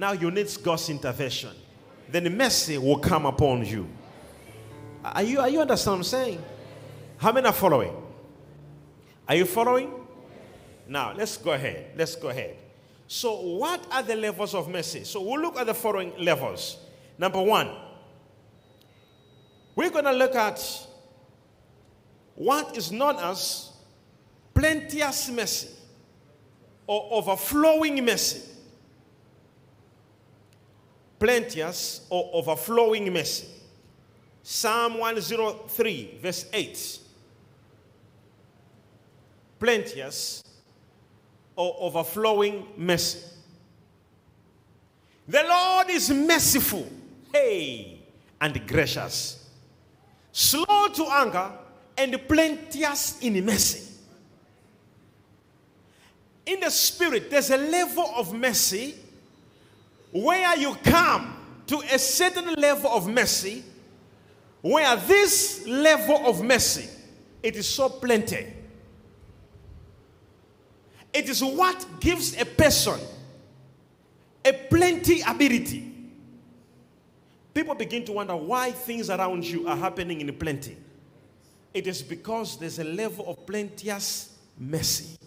now 0.00 0.12
you 0.12 0.30
need 0.30 0.48
God's 0.62 0.88
intervention. 0.88 1.50
Then 2.08 2.24
the 2.24 2.30
mercy 2.30 2.78
will 2.78 2.98
come 2.98 3.26
upon 3.26 3.66
you. 3.66 3.86
Are 5.04 5.22
you, 5.22 5.40
are 5.40 5.48
you 5.48 5.60
understand 5.60 5.92
what 5.92 5.98
I'm 5.98 6.04
saying? 6.04 6.42
How 7.18 7.32
many 7.32 7.46
are 7.46 7.52
following? 7.52 7.94
Are 9.28 9.34
you 9.34 9.44
following? 9.44 9.92
Now, 10.88 11.12
let's 11.14 11.36
go 11.36 11.52
ahead. 11.52 11.92
Let's 11.96 12.16
go 12.16 12.30
ahead. 12.30 12.56
So, 13.06 13.40
what 13.40 13.86
are 13.92 14.02
the 14.02 14.16
levels 14.16 14.54
of 14.54 14.68
mercy? 14.68 15.04
So, 15.04 15.20
we'll 15.20 15.40
look 15.40 15.58
at 15.58 15.66
the 15.66 15.74
following 15.74 16.12
levels. 16.18 16.78
Number 17.18 17.42
one, 17.42 17.70
we're 19.76 19.90
going 19.90 20.06
to 20.06 20.12
look 20.12 20.34
at 20.34 20.60
what 22.34 22.76
is 22.76 22.90
known 22.90 23.16
as 23.16 23.70
plenteous 24.54 25.30
mercy 25.30 25.68
or 26.86 27.06
overflowing 27.12 28.02
mercy 28.04 28.49
plenteous 31.20 32.06
or 32.08 32.28
overflowing 32.32 33.12
mercy. 33.12 33.46
Psalm 34.42 34.98
103, 34.98 36.18
verse 36.20 36.46
8. 36.52 36.98
Plenteous 39.60 40.42
or 41.54 41.76
overflowing 41.78 42.66
mercy. 42.76 43.20
The 45.28 45.44
Lord 45.46 45.90
is 45.90 46.10
merciful, 46.10 46.90
hey, 47.32 48.00
and 48.40 48.66
gracious, 48.66 49.48
slow 50.32 50.88
to 50.94 51.06
anger, 51.12 51.52
and 51.96 52.18
plenteous 52.26 53.20
in 53.20 53.44
mercy. 53.44 53.88
In 56.46 56.60
the 56.60 56.70
spirit, 56.70 57.30
there's 57.30 57.50
a 57.50 57.58
level 57.58 58.10
of 58.16 58.32
mercy 58.32 58.96
where 60.12 60.56
you 60.56 60.74
come 60.82 61.36
to 61.66 61.78
a 61.92 61.98
certain 61.98 62.54
level 62.54 62.90
of 62.90 63.06
mercy, 63.08 63.62
where 64.60 64.96
this 64.96 65.66
level 65.66 66.26
of 66.26 66.42
mercy, 66.42 66.88
it 67.42 67.56
is 67.56 67.68
so 67.68 67.88
plenty. 67.88 68.46
It 71.12 71.28
is 71.28 71.42
what 71.42 71.84
gives 72.00 72.40
a 72.40 72.44
person 72.44 73.00
a 74.44 74.52
plenty 74.52 75.20
ability. 75.22 75.86
People 77.52 77.74
begin 77.74 78.04
to 78.06 78.12
wonder 78.12 78.36
why 78.36 78.70
things 78.70 79.10
around 79.10 79.44
you 79.44 79.66
are 79.68 79.76
happening 79.76 80.20
in 80.20 80.32
plenty. 80.36 80.76
It 81.74 81.86
is 81.86 82.02
because 82.02 82.56
there's 82.56 82.78
a 82.78 82.84
level 82.84 83.28
of 83.28 83.46
plenteous 83.46 84.36
mercy. 84.58 85.18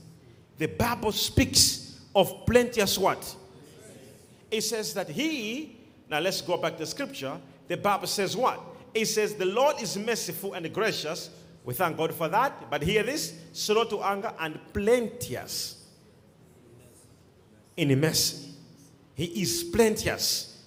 The 0.57 0.67
Bible 0.67 1.11
speaks 1.11 1.99
of 2.15 2.45
plenteous 2.45 2.97
what? 2.97 3.35
It 4.53 4.61
says 4.61 4.93
that 4.93 5.09
he, 5.09 5.75
now 6.09 6.19
let's 6.19 6.41
go 6.41 6.57
back 6.57 6.77
to 6.77 6.85
scripture. 6.85 7.39
The 7.67 7.75
Bible 7.75 8.05
says 8.05 8.37
what? 8.37 8.61
It 8.93 9.07
says, 9.07 9.33
The 9.33 9.45
Lord 9.45 9.81
is 9.81 9.97
merciful 9.97 10.53
and 10.53 10.71
gracious, 10.71 11.31
We 11.65 11.73
thank 11.73 11.97
God 11.97 12.13
for 12.13 12.29
that. 12.29 12.69
But 12.69 12.83
hear 12.83 13.01
this 13.01 13.33
slow 13.51 13.85
to 13.85 14.03
anger 14.03 14.31
and 14.39 14.59
plenteous 14.73 15.83
in 17.75 17.99
mercy. 17.99 18.51
He 19.15 19.25
is 19.41 19.63
plenteous. 19.63 20.63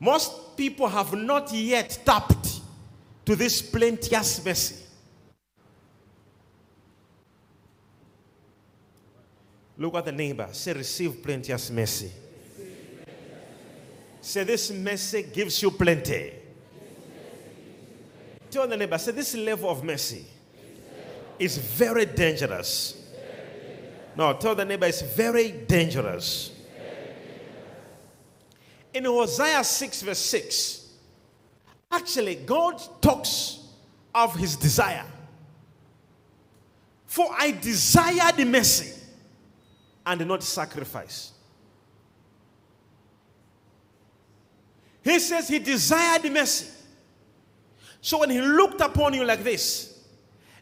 Most 0.00 0.56
people 0.56 0.88
have 0.88 1.14
not 1.14 1.52
yet 1.52 2.00
tapped 2.04 2.60
to 3.24 3.36
this 3.36 3.62
plenteous 3.62 4.44
mercy. 4.44 4.82
Look 9.78 9.94
at 9.94 10.06
the 10.06 10.12
neighbor. 10.12 10.48
Say, 10.52 10.72
receive 10.72 11.22
plenteous 11.22 11.70
mercy. 11.70 12.10
Say, 14.26 14.42
this 14.42 14.72
mercy 14.72 15.22
gives 15.22 15.62
you 15.62 15.70
plenty. 15.70 16.32
Tell 18.50 18.66
the 18.66 18.76
neighbor, 18.76 18.98
say, 18.98 19.12
this 19.12 19.36
level 19.36 19.70
of 19.70 19.84
mercy 19.84 20.26
is 21.38 21.56
very 21.58 22.06
dangerous. 22.06 23.08
No, 24.16 24.32
tell 24.32 24.56
the 24.56 24.64
neighbor, 24.64 24.86
it's 24.86 25.02
very 25.02 25.52
dangerous. 25.52 26.50
In 28.92 29.04
Hosea 29.04 29.62
6, 29.62 30.02
verse 30.02 30.18
6, 30.18 30.88
actually, 31.92 32.34
God 32.34 32.82
talks 33.00 33.60
of 34.12 34.34
his 34.34 34.56
desire. 34.56 35.06
For 37.06 37.28
I 37.30 37.52
desire 37.52 38.32
the 38.32 38.44
mercy 38.44 38.92
and 40.04 40.26
not 40.26 40.42
sacrifice. 40.42 41.30
He 45.06 45.20
says 45.20 45.46
he 45.46 45.60
desired 45.60 46.24
mercy. 46.32 46.66
So 48.00 48.18
when 48.18 48.30
he 48.30 48.40
looked 48.40 48.80
upon 48.80 49.14
you 49.14 49.24
like 49.24 49.44
this, 49.44 50.00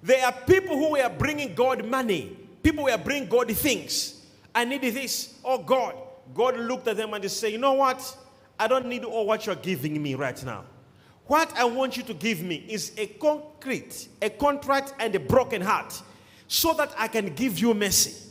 there 0.02 0.22
are 0.22 0.32
people 0.32 0.76
who 0.76 0.90
were 0.92 1.08
bringing 1.08 1.54
God 1.54 1.82
money, 1.86 2.36
people 2.62 2.84
were 2.84 2.98
bringing 2.98 3.26
God 3.26 3.50
things. 3.52 4.22
I 4.54 4.66
need 4.66 4.82
this. 4.82 5.38
Oh 5.42 5.62
God. 5.62 5.96
God 6.34 6.58
looked 6.58 6.86
at 6.88 6.98
them 6.98 7.14
and 7.14 7.24
he 7.24 7.28
said, 7.30 7.52
You 7.52 7.58
know 7.58 7.72
what? 7.72 8.18
I 8.60 8.68
don't 8.68 8.84
need 8.86 9.04
all 9.04 9.26
what 9.26 9.46
you're 9.46 9.54
giving 9.54 10.02
me 10.02 10.14
right 10.14 10.44
now. 10.44 10.64
What 11.26 11.50
I 11.56 11.64
want 11.64 11.96
you 11.96 12.02
to 12.02 12.12
give 12.12 12.42
me 12.42 12.66
is 12.68 12.92
a 12.98 13.06
concrete, 13.06 14.08
a 14.20 14.28
contract, 14.28 14.92
and 14.98 15.14
a 15.14 15.20
broken 15.20 15.62
heart 15.62 16.02
so 16.48 16.74
that 16.74 16.92
I 16.98 17.08
can 17.08 17.34
give 17.34 17.58
you 17.58 17.72
mercy. 17.72 18.30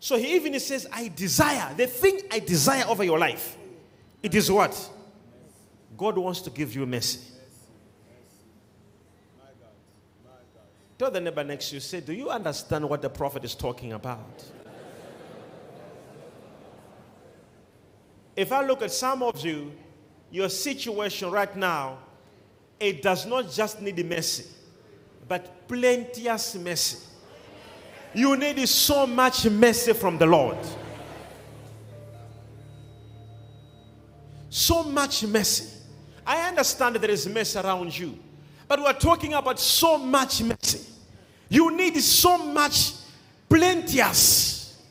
So 0.00 0.16
he 0.16 0.34
even 0.34 0.58
says, 0.58 0.88
I 0.92 1.06
desire, 1.06 1.72
the 1.76 1.86
thing 1.86 2.22
I 2.32 2.40
desire 2.40 2.84
over 2.88 3.04
your 3.04 3.20
life, 3.20 3.56
it 4.22 4.34
is 4.34 4.50
what? 4.50 4.90
God 5.96 6.18
wants 6.18 6.40
to 6.42 6.50
give 6.50 6.74
you 6.74 6.86
mercy. 6.86 7.20
Tell 10.98 11.10
the 11.12 11.20
neighbor 11.20 11.44
next 11.44 11.68
to 11.68 11.76
you, 11.76 11.80
say, 11.80 12.00
Do 12.00 12.12
you 12.12 12.28
understand 12.28 12.88
what 12.88 13.02
the 13.02 13.08
prophet 13.08 13.44
is 13.44 13.54
talking 13.54 13.92
about? 13.92 14.44
If 18.34 18.52
I 18.52 18.64
look 18.64 18.82
at 18.82 18.92
some 18.92 19.22
of 19.22 19.44
you, 19.44 19.72
your 20.30 20.48
situation 20.48 21.30
right 21.30 21.54
now, 21.56 21.98
it 22.78 23.02
does 23.02 23.26
not 23.26 23.50
just 23.50 23.80
need 23.80 24.04
mercy, 24.08 24.46
but 25.26 25.66
plenteous 25.66 26.54
mercy. 26.56 26.98
You 28.14 28.36
need 28.36 28.68
so 28.68 29.06
much 29.06 29.48
mercy 29.48 29.92
from 29.92 30.18
the 30.18 30.26
Lord. 30.26 30.58
So 34.50 34.82
much 34.84 35.24
mercy. 35.24 35.76
I 36.26 36.48
understand 36.48 36.96
there 36.96 37.10
is 37.10 37.26
mercy 37.28 37.58
around 37.58 37.96
you, 37.98 38.18
but 38.66 38.80
we're 38.80 38.92
talking 38.92 39.34
about 39.34 39.58
so 39.58 39.98
much 39.98 40.42
mercy. 40.42 40.80
You 41.48 41.74
need 41.74 41.96
so 42.00 42.38
much 42.38 42.92
plenteous. 43.48 44.82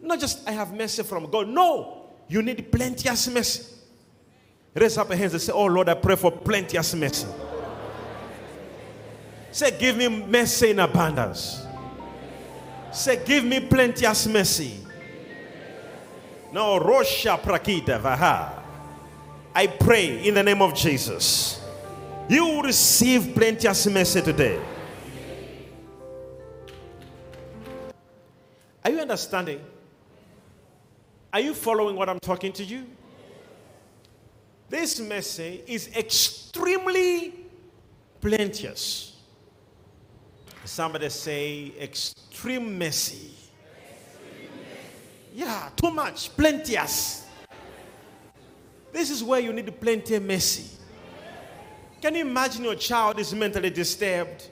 Not 0.00 0.20
just 0.20 0.48
I 0.48 0.52
have 0.52 0.72
mercy 0.72 1.02
from 1.02 1.30
God. 1.30 1.48
No, 1.48 2.06
you 2.28 2.42
need 2.42 2.70
plenteous 2.72 3.28
mercy. 3.28 3.74
Raise 4.74 4.96
up 4.98 5.08
your 5.08 5.18
hands 5.18 5.32
and 5.32 5.42
say, 5.42 5.52
Oh 5.52 5.66
Lord, 5.66 5.88
I 5.88 5.94
pray 5.94 6.16
for 6.16 6.30
plenteous 6.30 6.94
mercy. 6.94 7.26
Say, 9.50 9.78
Give 9.78 9.96
me 9.96 10.08
mercy 10.08 10.70
in 10.70 10.80
abundance. 10.80 11.66
Say, 12.96 13.22
give 13.26 13.44
me 13.44 13.60
plenteous 13.60 14.26
mercy. 14.26 14.80
No, 16.50 16.80
Rosha 16.80 17.38
Prakita 17.38 18.00
Vaha. 18.00 18.62
I 19.56 19.66
pray 19.68 20.22
in 20.22 20.34
the 20.34 20.42
name 20.42 20.60
of 20.60 20.74
Jesus. 20.74 21.64
You 22.28 22.44
will 22.44 22.62
receive 22.62 23.34
plenteous 23.34 23.86
mercy 23.86 24.20
today. 24.20 24.60
Are 28.84 28.90
you 28.90 29.00
understanding? 29.00 29.64
Are 31.32 31.40
you 31.40 31.54
following 31.54 31.96
what 31.96 32.10
I'm 32.10 32.20
talking 32.20 32.52
to 32.52 32.62
you? 32.62 32.86
This 34.68 35.00
mercy 35.00 35.62
is 35.66 35.88
extremely 35.96 37.32
plenteous. 38.20 39.16
Somebody 40.66 41.08
say 41.08 41.72
extreme 41.80 42.78
mercy. 42.78 43.30
Yeah, 45.34 45.70
too 45.74 45.92
much, 45.92 46.36
plenteous. 46.36 47.25
This 48.92 49.10
is 49.10 49.22
where 49.22 49.40
you 49.40 49.52
need 49.52 49.80
plenty 49.80 50.14
of 50.14 50.22
mercy. 50.22 50.76
Can 52.00 52.14
you 52.14 52.22
imagine 52.22 52.64
your 52.64 52.74
child 52.74 53.18
is 53.18 53.34
mentally 53.34 53.70
disturbed? 53.70 54.48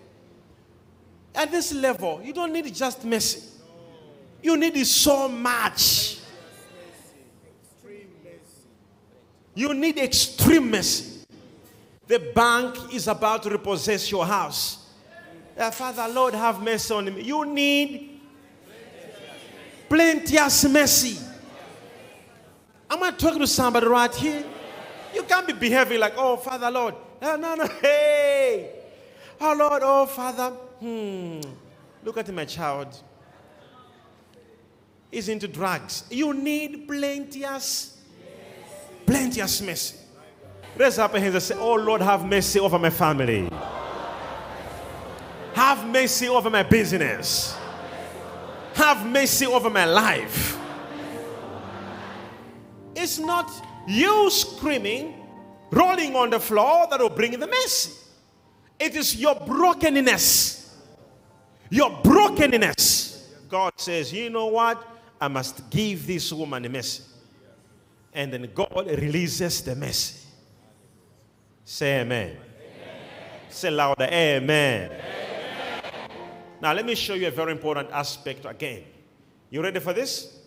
At 1.35 1.51
this 1.51 1.73
level, 1.73 2.21
you 2.23 2.33
don't 2.33 2.53
need 2.53 2.73
just 2.75 3.05
mercy. 3.05 3.43
You 4.43 4.57
need 4.57 4.85
so 4.87 5.29
much. 5.29 6.19
You 9.55 9.73
need 9.73 9.99
extreme 9.99 10.71
mercy. 10.71 11.25
The 12.07 12.19
bank 12.35 12.93
is 12.93 13.09
about 13.09 13.43
to 13.45 13.51
repossess 13.51 14.11
your 14.11 14.27
house. 14.27 14.91
Father, 15.73 16.13
Lord, 16.13 16.35
have 16.35 16.61
mercy 16.61 16.93
on 16.93 17.15
me. 17.15 17.23
You 17.23 17.47
need 17.47 18.21
plenteous 19.89 20.65
mercy. 20.69 21.19
Am 22.95 23.03
I 23.03 23.11
talking 23.11 23.41
to 23.41 23.47
somebody 23.49 23.89
right 23.89 24.15
here? 24.15 24.45
You 25.13 25.25
can't 25.25 25.49
be 25.49 25.53
behaving 25.53 25.99
like, 25.99 26.15
oh, 26.17 26.37
Father, 26.37 26.71
Lord. 26.71 26.95
No, 27.21 27.35
no, 27.35 27.57
no. 27.57 27.67
Hey. 27.83 28.71
Oh, 29.41 29.53
Lord, 29.59 29.83
oh, 29.85 30.07
Father. 30.07 30.51
Hmm. 30.79 31.41
Look 32.05 32.19
at 32.19 32.33
my 32.33 32.45
child. 32.45 32.97
He's 35.11 35.29
into 35.29 35.49
drugs. 35.49 36.05
You 36.09 36.35
need 36.35 36.87
plenteous, 36.87 37.99
plenteous 39.05 39.61
mercy. 39.61 39.97
Raise 40.77 40.97
up 40.97 41.13
your 41.13 41.21
hands 41.21 41.35
and 41.35 41.43
say, 41.43 41.57
Oh, 41.59 41.75
Lord, 41.75 42.01
have 42.01 42.25
mercy 42.25 42.61
over 42.61 42.79
my 42.79 42.91
family. 42.91 43.49
Have 45.55 45.85
mercy 45.89 46.29
over 46.29 46.49
my 46.49 46.63
business. 46.63 47.57
Have 48.75 49.05
mercy 49.05 49.47
over 49.47 49.69
my 49.69 49.85
life. 49.85 50.61
It's 52.97 53.19
not 53.19 53.51
you 53.87 54.31
screaming, 54.31 55.15
rolling 55.71 56.15
on 56.15 56.31
the 56.31 56.41
floor 56.41 56.87
that 56.91 57.01
will 57.01 57.11
bring 57.11 57.39
the 57.39 57.47
mercy. 57.47 57.93
It 58.79 58.97
is 58.97 59.17
your 59.17 59.35
brokenness. 59.35 60.77
Your 61.71 61.91
brokenness. 62.03 63.35
God 63.49 63.73
says, 63.77 64.13
you 64.13 64.31
know 64.31 64.47
what? 64.47 64.83
I 65.21 65.29
must 65.29 65.71
give 65.71 66.07
this 66.07 66.33
woman 66.33 66.65
a 66.65 66.69
mercy. 66.69 67.03
And 68.13 68.33
then 68.33 68.51
God 68.55 68.87
releases 68.87 69.63
the 69.63 69.75
mercy. 69.75 70.29
Say 71.65 72.01
amen. 72.01 72.31
amen. 72.31 72.39
Say 73.49 73.71
louder, 73.71 74.05
amen. 74.05 74.91
amen. 74.91 75.05
Now, 76.61 76.73
let 76.73 76.85
me 76.85 76.95
show 76.95 77.15
you 77.15 77.29
a 77.29 77.31
very 77.31 77.53
important 77.53 77.91
aspect 77.91 78.45
again. 78.45 78.85
You 79.51 79.63
ready 79.63 79.81
for 79.81 79.93
this? 79.93 80.44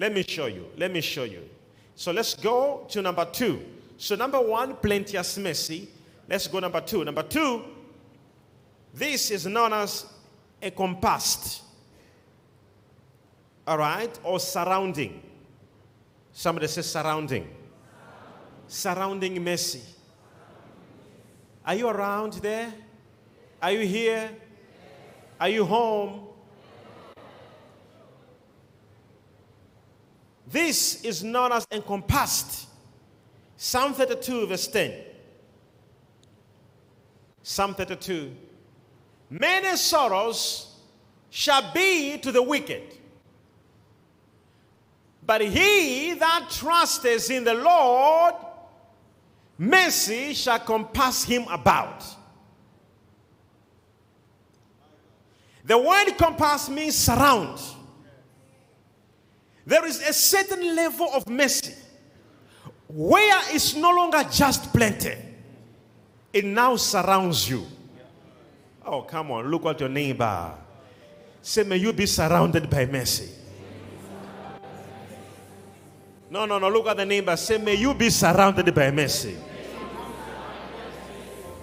Let 0.00 0.14
me 0.14 0.22
show 0.22 0.46
you. 0.46 0.64
Let 0.78 0.90
me 0.92 1.02
show 1.02 1.24
you. 1.24 1.46
So 1.94 2.10
let's 2.10 2.32
go 2.34 2.86
to 2.88 3.02
number 3.02 3.26
two. 3.26 3.62
So, 3.98 4.14
number 4.14 4.40
one, 4.40 4.76
plenteous 4.76 5.36
mercy. 5.36 5.90
Let's 6.26 6.46
go 6.46 6.58
number 6.58 6.80
two. 6.80 7.04
Number 7.04 7.22
two, 7.22 7.64
this 8.94 9.30
is 9.30 9.44
known 9.44 9.74
as 9.74 10.06
a 10.62 10.70
compassed. 10.70 11.60
All 13.66 13.76
right? 13.76 14.18
Or 14.24 14.40
surrounding. 14.40 15.22
Somebody 16.32 16.68
says 16.68 16.90
surrounding. 16.90 17.46
Surrounding 18.68 19.44
mercy. 19.44 19.82
Are 21.66 21.74
you 21.74 21.88
around 21.88 22.34
there? 22.34 22.72
Are 23.60 23.72
you 23.72 23.86
here? 23.86 24.30
Are 25.38 25.50
you 25.50 25.66
home? 25.66 26.29
This 30.50 31.04
is 31.04 31.22
known 31.22 31.52
as 31.52 31.66
encompassed. 31.70 32.66
Psalm 33.56 33.94
32, 33.94 34.46
verse 34.46 34.66
10. 34.66 34.92
Psalm 37.42 37.74
32. 37.74 38.34
Many 39.30 39.76
sorrows 39.76 40.74
shall 41.30 41.72
be 41.72 42.18
to 42.18 42.32
the 42.32 42.42
wicked, 42.42 42.82
but 45.24 45.40
he 45.40 46.14
that 46.14 46.48
trusteth 46.50 47.30
in 47.30 47.44
the 47.44 47.54
Lord, 47.54 48.34
mercy 49.56 50.34
shall 50.34 50.58
compass 50.58 51.22
him 51.22 51.44
about. 51.48 52.04
The 55.64 55.78
word 55.78 56.16
compass 56.18 56.68
means 56.68 56.96
surround. 56.96 57.60
There 59.70 59.86
is 59.86 60.00
a 60.00 60.12
certain 60.12 60.74
level 60.74 61.08
of 61.14 61.28
mercy 61.28 61.76
where 62.88 63.40
it's 63.54 63.76
no 63.76 63.92
longer 63.92 64.24
just 64.28 64.72
plenty, 64.72 65.14
it 66.32 66.44
now 66.44 66.74
surrounds 66.74 67.48
you. 67.48 67.64
Oh, 68.84 69.02
come 69.02 69.30
on, 69.30 69.48
look 69.48 69.66
at 69.66 69.78
your 69.78 69.88
neighbor. 69.88 70.54
Say, 71.40 71.62
may 71.62 71.76
you 71.76 71.92
be 71.92 72.06
surrounded 72.06 72.68
by 72.68 72.84
mercy. 72.86 73.30
No, 76.28 76.46
no, 76.46 76.58
no, 76.58 76.68
look 76.68 76.88
at 76.88 76.96
the 76.96 77.06
neighbor. 77.06 77.36
Say, 77.36 77.58
may 77.58 77.76
you 77.76 77.94
be 77.94 78.10
surrounded 78.10 78.74
by 78.74 78.90
mercy. 78.90 79.36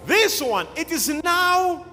This 0.05 0.41
one, 0.41 0.67
it 0.77 0.89
is 0.93 1.09
now 1.09 1.85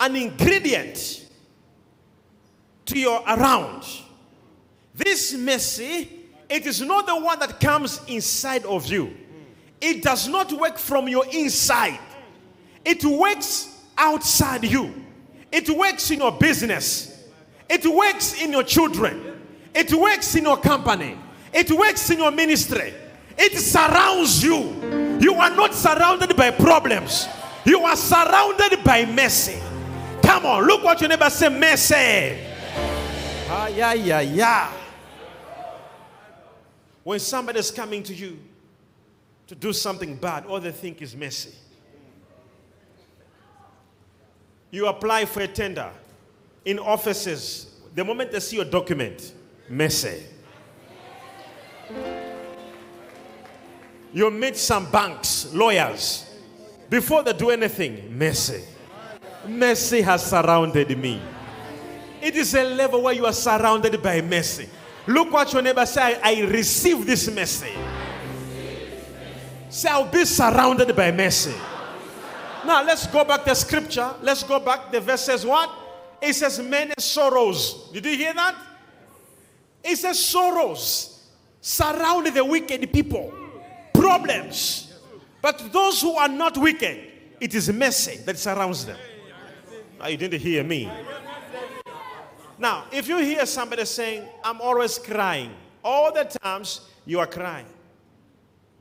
an 0.00 0.16
ingredient 0.16 1.25
to 2.86 2.98
your 2.98 3.22
around. 3.26 3.84
This 4.94 5.34
mercy, 5.34 6.08
it 6.48 6.66
is 6.66 6.80
not 6.80 7.06
the 7.06 7.16
one 7.16 7.38
that 7.40 7.60
comes 7.60 8.00
inside 8.08 8.64
of 8.64 8.86
you. 8.86 9.14
It 9.80 10.02
does 10.02 10.28
not 10.28 10.52
work 10.52 10.78
from 10.78 11.08
your 11.08 11.26
inside. 11.32 11.98
It 12.84 13.04
works 13.04 13.84
outside 13.98 14.64
you. 14.64 14.94
It 15.52 15.68
works 15.68 16.10
in 16.10 16.20
your 16.20 16.32
business. 16.32 17.24
It 17.68 17.84
works 17.84 18.40
in 18.40 18.52
your 18.52 18.62
children. 18.62 19.40
It 19.74 19.92
works 19.92 20.34
in 20.34 20.44
your 20.44 20.56
company. 20.56 21.18
It 21.52 21.70
works 21.70 22.08
in 22.10 22.18
your 22.18 22.30
ministry. 22.30 22.94
It 23.36 23.58
surrounds 23.58 24.42
you. 24.42 25.18
You 25.20 25.34
are 25.34 25.50
not 25.50 25.74
surrounded 25.74 26.36
by 26.36 26.50
problems. 26.52 27.28
You 27.64 27.80
are 27.80 27.96
surrounded 27.96 28.82
by 28.84 29.04
mercy. 29.04 29.58
Come 30.22 30.46
on, 30.46 30.66
look 30.66 30.82
what 30.82 31.00
your 31.00 31.08
neighbor 31.08 31.28
say, 31.30 31.48
mercy. 31.48 32.45
Ah, 33.48 33.68
yeah, 33.68 33.92
yeah, 33.94 34.20
yeah. 34.20 34.72
When 37.04 37.20
somebody 37.20 37.60
is 37.60 37.70
coming 37.70 38.02
to 38.02 38.14
you 38.14 38.38
to 39.46 39.54
do 39.54 39.72
something 39.72 40.16
bad, 40.16 40.46
all 40.46 40.58
they 40.58 40.72
think 40.72 41.00
is 41.00 41.14
mercy. 41.14 41.54
You 44.72 44.88
apply 44.88 45.26
for 45.26 45.40
a 45.40 45.46
tender 45.46 45.88
in 46.64 46.80
offices. 46.80 47.76
The 47.94 48.04
moment 48.04 48.32
they 48.32 48.40
see 48.40 48.56
your 48.56 48.64
document, 48.64 49.32
mercy. 49.68 50.24
You 54.12 54.30
meet 54.30 54.56
some 54.56 54.90
banks, 54.90 55.52
lawyers. 55.54 56.24
Before 56.90 57.22
they 57.22 57.32
do 57.32 57.50
anything, 57.50 58.18
mercy. 58.18 58.64
Mercy 59.46 60.00
has 60.00 60.28
surrounded 60.28 60.98
me. 60.98 61.20
It 62.22 62.36
is 62.36 62.54
a 62.54 62.64
level 62.64 63.02
where 63.02 63.14
you 63.14 63.26
are 63.26 63.32
surrounded 63.32 64.02
by 64.02 64.20
mercy. 64.20 64.68
Look 65.06 65.32
what 65.32 65.52
your 65.52 65.62
neighbor 65.62 65.86
say. 65.86 66.18
I 66.22 66.42
receive 66.42 67.06
this 67.06 67.30
mercy. 67.30 67.72
Say, 69.68 69.88
I'll 69.88 70.10
be 70.10 70.24
surrounded 70.24 70.94
by 70.96 71.12
mercy. 71.12 71.54
Now 72.64 72.84
let's 72.84 73.06
go 73.06 73.24
back 73.24 73.44
to 73.44 73.54
scripture. 73.54 74.14
Let's 74.22 74.42
go 74.42 74.58
back. 74.58 74.90
The 74.90 75.00
verse 75.00 75.22
says 75.22 75.46
what? 75.46 75.70
It 76.20 76.32
says 76.32 76.58
many 76.58 76.94
sorrows. 76.98 77.90
Did 77.92 78.04
you 78.06 78.16
hear 78.16 78.34
that? 78.34 78.56
It 79.84 79.96
says 79.96 80.24
sorrows 80.24 81.16
surround 81.60 82.26
the 82.28 82.44
wicked 82.44 82.92
people, 82.92 83.32
problems. 83.92 84.94
But 85.42 85.72
those 85.72 86.00
who 86.00 86.12
are 86.12 86.28
not 86.28 86.56
wicked, 86.56 86.98
it 87.40 87.54
is 87.54 87.72
mercy 87.72 88.16
that 88.24 88.38
surrounds 88.38 88.86
them. 88.86 88.98
Now, 89.98 90.08
you 90.08 90.16
didn't 90.16 90.40
hear 90.40 90.62
me. 90.62 90.90
Now, 92.58 92.84
if 92.90 93.06
you 93.06 93.18
hear 93.18 93.44
somebody 93.44 93.84
saying, 93.84 94.24
I'm 94.42 94.60
always 94.60 94.98
crying, 94.98 95.52
all 95.84 96.12
the 96.12 96.24
times 96.24 96.80
you 97.04 97.20
are 97.20 97.26
crying, 97.26 97.66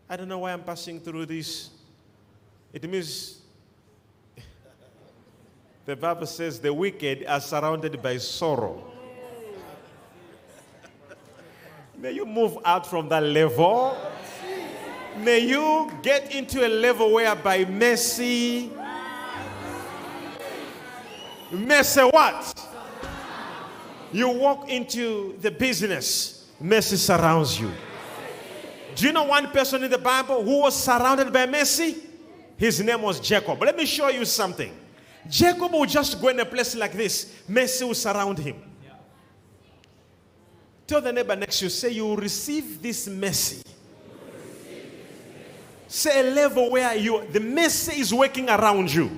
I 0.10 0.16
don't 0.16 0.30
know 0.30 0.40
why 0.40 0.54
I'm 0.54 0.64
passing 0.64 1.00
through 1.00 1.26
this. 1.26 1.72
It 2.72 2.90
means 2.90 3.42
the 5.86 5.96
Bible 5.96 6.26
says 6.26 6.60
the 6.60 6.74
wicked 6.74 7.26
are 7.28 7.42
surrounded 7.42 8.02
by 8.02 8.18
sorrow. 8.18 8.92
May 11.98 12.12
you 12.12 12.26
move 12.26 12.58
out 12.64 12.86
from 12.88 13.10
that 13.10 13.24
level. 13.24 13.98
May 15.18 15.40
you 15.40 15.92
get 16.02 16.34
into 16.36 16.66
a 16.66 16.70
level 16.70 17.14
whereby 17.14 17.66
mercy. 17.66 18.70
Mercy 21.52 22.02
what? 22.02 22.75
You 24.12 24.30
walk 24.30 24.70
into 24.70 25.38
the 25.42 25.52
business, 25.52 26.50
mercy 26.60 26.96
surrounds 26.96 27.60
you. 27.60 27.72
Do 28.96 29.06
you 29.06 29.12
know 29.12 29.24
one 29.24 29.48
person 29.52 29.84
in 29.84 29.92
the 29.92 29.98
Bible 29.98 30.44
who 30.44 30.62
was 30.62 30.82
surrounded 30.82 31.32
by 31.34 31.46
mercy? 31.46 31.98
His 32.58 32.80
name 32.80 33.02
was 33.02 33.20
Jacob. 33.20 33.62
Let 33.62 33.76
me 33.76 33.86
show 33.86 34.08
you 34.08 34.24
something. 34.24 34.72
Jacob 35.30 35.74
will 35.74 35.86
just 35.86 36.22
go 36.22 36.30
in 36.30 36.40
a 36.40 36.46
place 36.46 36.76
like 36.76 36.94
this, 36.94 37.42
mercy 37.48 37.84
will 37.84 37.94
surround 37.94 38.38
him. 38.38 38.56
Tell 40.88 41.02
the 41.02 41.12
neighbor 41.12 41.36
next 41.36 41.60
to 41.60 41.66
you, 41.66 41.70
say, 41.70 41.92
You 41.92 42.06
will 42.06 42.18
receive 42.18 42.82
this 42.82 43.08
mercy. 43.08 43.64
Say 45.88 46.20
a 46.20 46.32
level 46.32 46.72
where 46.72 46.96
you 46.96 47.26
the 47.32 47.40
mercy 47.40 48.00
is 48.00 48.14
working 48.14 48.50
around 48.50 48.94
you. 48.94 49.10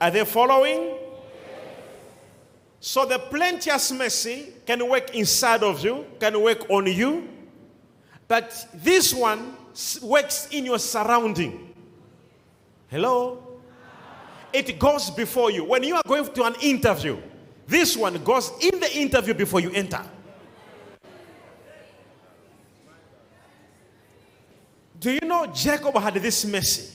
Are 0.00 0.10
they 0.10 0.24
following? 0.24 0.98
So 2.84 3.06
the 3.06 3.18
plenteous 3.18 3.92
mercy 3.92 4.52
can 4.66 4.86
work 4.86 5.14
inside 5.14 5.62
of 5.62 5.82
you, 5.82 6.04
can 6.20 6.38
work 6.42 6.68
on 6.68 6.86
you, 6.86 7.26
but 8.28 8.68
this 8.74 9.14
one 9.14 9.56
works 10.02 10.48
in 10.50 10.66
your 10.66 10.78
surrounding. 10.78 11.74
Hello? 12.88 13.42
It 14.52 14.78
goes 14.78 15.08
before 15.08 15.50
you. 15.50 15.64
When 15.64 15.82
you 15.82 15.94
are 15.94 16.02
going 16.06 16.30
to 16.30 16.44
an 16.44 16.56
interview, 16.60 17.16
this 17.66 17.96
one 17.96 18.22
goes 18.22 18.52
in 18.60 18.78
the 18.78 18.94
interview 18.98 19.32
before 19.32 19.60
you 19.60 19.70
enter. 19.70 20.02
Do 25.00 25.10
you 25.10 25.20
know 25.22 25.46
Jacob 25.46 25.96
had 25.96 26.16
this 26.16 26.44
mercy? 26.44 26.92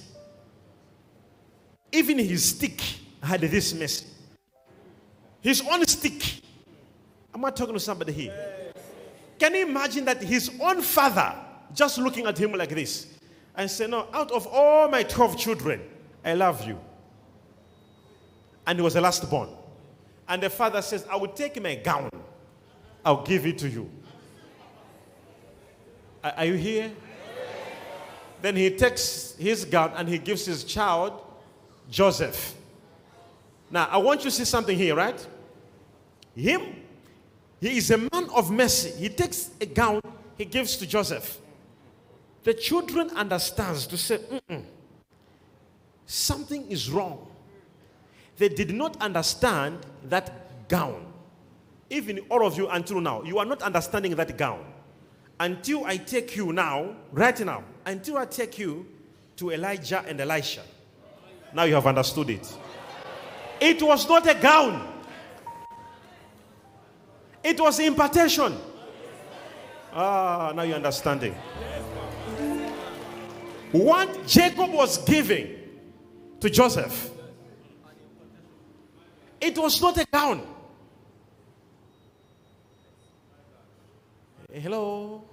Even 1.92 2.20
his 2.20 2.50
stick 2.50 2.80
had 3.24 3.42
this 3.42 3.74
mercy. 3.74 4.06
His 5.42 5.62
own 5.70 5.86
stick. 5.86 6.42
Am 7.34 7.46
I 7.46 7.52
talking 7.52 7.74
to 7.74 7.80
somebody 7.80 8.12
here? 8.12 8.74
Can 9.38 9.56
you 9.56 9.68
imagine 9.68 10.06
that 10.06 10.22
his 10.22 10.52
own 10.60 10.82
father 10.82 11.34
just 11.74 11.98
looking 11.98 12.26
at 12.26 12.38
him 12.38 12.52
like 12.54 12.70
this 12.70 13.08
and 13.56 13.70
say, 13.70 13.88
No, 13.88 14.08
out 14.14 14.32
of 14.32 14.48
all 14.48 14.90
my 14.90 15.04
12 15.04 15.38
children, 15.38 15.82
I 16.24 16.34
love 16.34 16.68
you. 16.68 16.80
And 18.68 18.78
he 18.78 18.84
was 18.84 18.94
the 18.96 19.02
last 19.02 19.30
born. 19.30 19.50
And 20.28 20.44
the 20.44 20.50
father 20.50 20.82
says, 20.82 21.06
I 21.10 21.16
will 21.16 21.30
take 21.30 21.62
my 21.62 21.76
gown, 21.76 22.10
I'll 23.04 23.24
give 23.24 23.46
it 23.46 23.58
to 23.60 23.70
you. 23.70 23.90
Are, 26.24 26.34
are 26.38 26.46
you 26.46 26.54
here? 26.54 26.92
Then 28.42 28.56
he 28.56 28.70
takes 28.70 29.36
his 29.38 29.66
gown 29.66 29.94
and 29.96 30.08
he 30.08 30.18
gives 30.18 30.46
his 30.46 30.64
child, 30.64 31.22
Joseph. 31.90 32.56
Now, 33.72 33.88
I 33.90 33.98
want 33.98 34.22
you 34.24 34.30
to 34.30 34.36
see 34.36 34.46
something 34.46 34.78
here, 34.78 34.96
right? 34.96 35.28
Him, 36.36 36.62
he 37.60 37.78
is 37.78 37.92
a 37.92 37.98
man 37.98 38.30
of 38.36 38.52
mercy. 38.52 38.92
He 38.92 39.10
takes 39.10 39.52
a 39.62 39.66
gown, 39.66 40.02
he 40.38 40.46
gives 40.46 40.78
to 40.78 40.88
Joseph. 40.88 41.40
The 42.44 42.54
children 42.54 43.10
understands 43.12 43.86
to 43.88 43.98
say, 43.98 44.20
something 46.06 46.70
is 46.72 46.90
wrong. 46.90 47.28
They 48.38 48.50
did 48.50 48.74
not 48.74 49.00
understand 49.02 49.80
that 50.06 50.68
gown. 50.70 51.06
Even 51.90 52.20
all 52.30 52.46
of 52.46 52.58
you 52.58 52.70
until 52.70 53.02
now, 53.02 53.24
you 53.24 53.38
are 53.40 53.46
not 53.46 53.62
understanding 53.62 54.16
that 54.16 54.38
gown. 54.38 54.66
Until 55.40 55.86
I 55.86 55.98
take 55.98 56.36
you 56.36 56.54
now, 56.54 56.96
right 57.12 57.38
now, 57.42 57.64
until 57.86 58.18
I 58.18 58.26
take 58.26 58.58
you 58.58 58.86
to 59.38 59.52
Elijah 59.52 60.04
and 60.08 60.20
Elisha. 60.20 60.62
Now 61.54 61.64
you 61.64 61.76
have 61.76 61.88
understood 61.88 62.30
it. 62.30 62.54
It 63.62 63.82
was 63.82 64.08
not 64.08 64.28
a 64.30 64.36
gown, 64.36 64.88
it 67.44 67.60
was 67.60 67.80
impartation. 67.80 68.56
Ah, 69.92 70.52
now 70.56 70.62
you're 70.62 70.76
understanding. 70.76 71.34
what 73.72 74.26
Jacob 74.28 74.72
was 74.72 74.98
giving 75.00 75.56
to 76.40 76.50
Joseph, 76.50 77.10
it 79.42 79.58
was 79.58 79.82
not 79.82 79.98
a 79.98 80.06
gown. 80.06 80.46
Hello? 84.52 85.24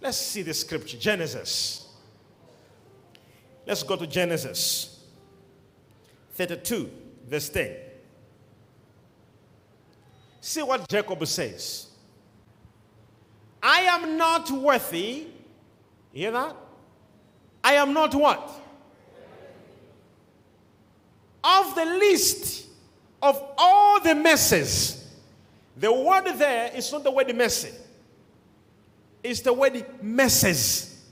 Let's 0.00 0.18
see 0.18 0.42
the 0.42 0.52
scripture 0.52 0.98
Genesis. 0.98 1.88
Let's 3.66 3.82
go 3.82 3.96
to 3.96 4.06
Genesis 4.06 4.93
32, 6.34 6.90
verse 7.26 7.48
10. 7.48 7.76
See 10.40 10.62
what 10.62 10.88
Jacob 10.88 11.26
says. 11.26 11.86
I 13.62 13.80
am 13.80 14.18
not 14.18 14.50
worthy. 14.50 15.28
Hear 16.12 16.30
that? 16.32 16.56
I 17.62 17.74
am 17.74 17.94
not 17.94 18.14
what? 18.14 18.50
Of 21.42 21.74
the 21.74 21.84
least 21.84 22.66
of 23.22 23.42
all 23.56 24.00
the 24.00 24.14
messes. 24.14 25.08
The 25.76 25.92
word 25.92 26.26
there 26.36 26.70
is 26.74 26.92
not 26.92 27.04
the 27.04 27.10
word 27.10 27.34
messy. 27.34 27.70
It's 29.22 29.40
the 29.40 29.52
word 29.52 29.84
messes. 30.02 31.02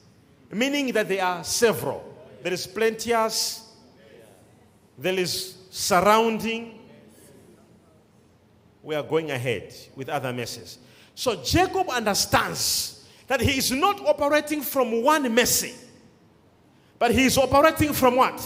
Meaning 0.50 0.92
that 0.92 1.08
there 1.08 1.24
are 1.24 1.42
several. 1.42 2.04
There 2.42 2.52
is 2.52 2.66
plenteous. 2.66 3.61
There 4.98 5.18
is 5.18 5.56
surrounding. 5.70 6.78
We 8.82 8.94
are 8.94 9.02
going 9.02 9.30
ahead 9.30 9.74
with 9.94 10.08
other 10.08 10.32
messes. 10.32 10.78
So 11.14 11.42
Jacob 11.42 11.88
understands 11.88 13.08
that 13.26 13.40
he 13.40 13.58
is 13.58 13.70
not 13.70 14.00
operating 14.06 14.60
from 14.60 15.02
one 15.02 15.32
mercy, 15.34 15.74
but 16.98 17.12
he 17.12 17.24
is 17.24 17.38
operating 17.38 17.92
from 17.92 18.16
what? 18.16 18.40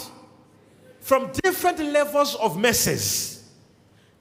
From 1.01 1.31
different 1.43 1.79
levels 1.79 2.35
of 2.37 2.59
messes. 2.59 3.51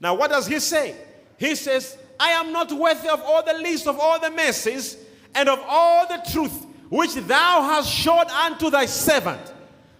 Now, 0.00 0.14
what 0.14 0.30
does 0.30 0.46
he 0.46 0.58
say? 0.60 0.96
He 1.36 1.54
says, 1.54 1.98
I 2.18 2.30
am 2.30 2.52
not 2.52 2.72
worthy 2.72 3.08
of 3.08 3.20
all 3.22 3.44
the 3.44 3.54
least 3.54 3.86
of 3.86 3.98
all 3.98 4.18
the 4.18 4.30
mercies 4.30 4.96
and 5.34 5.48
of 5.48 5.60
all 5.68 6.06
the 6.08 6.22
truth 6.30 6.64
which 6.88 7.14
thou 7.14 7.62
hast 7.62 7.90
showed 7.90 8.28
unto 8.28 8.70
thy 8.70 8.86
servant. 8.86 9.52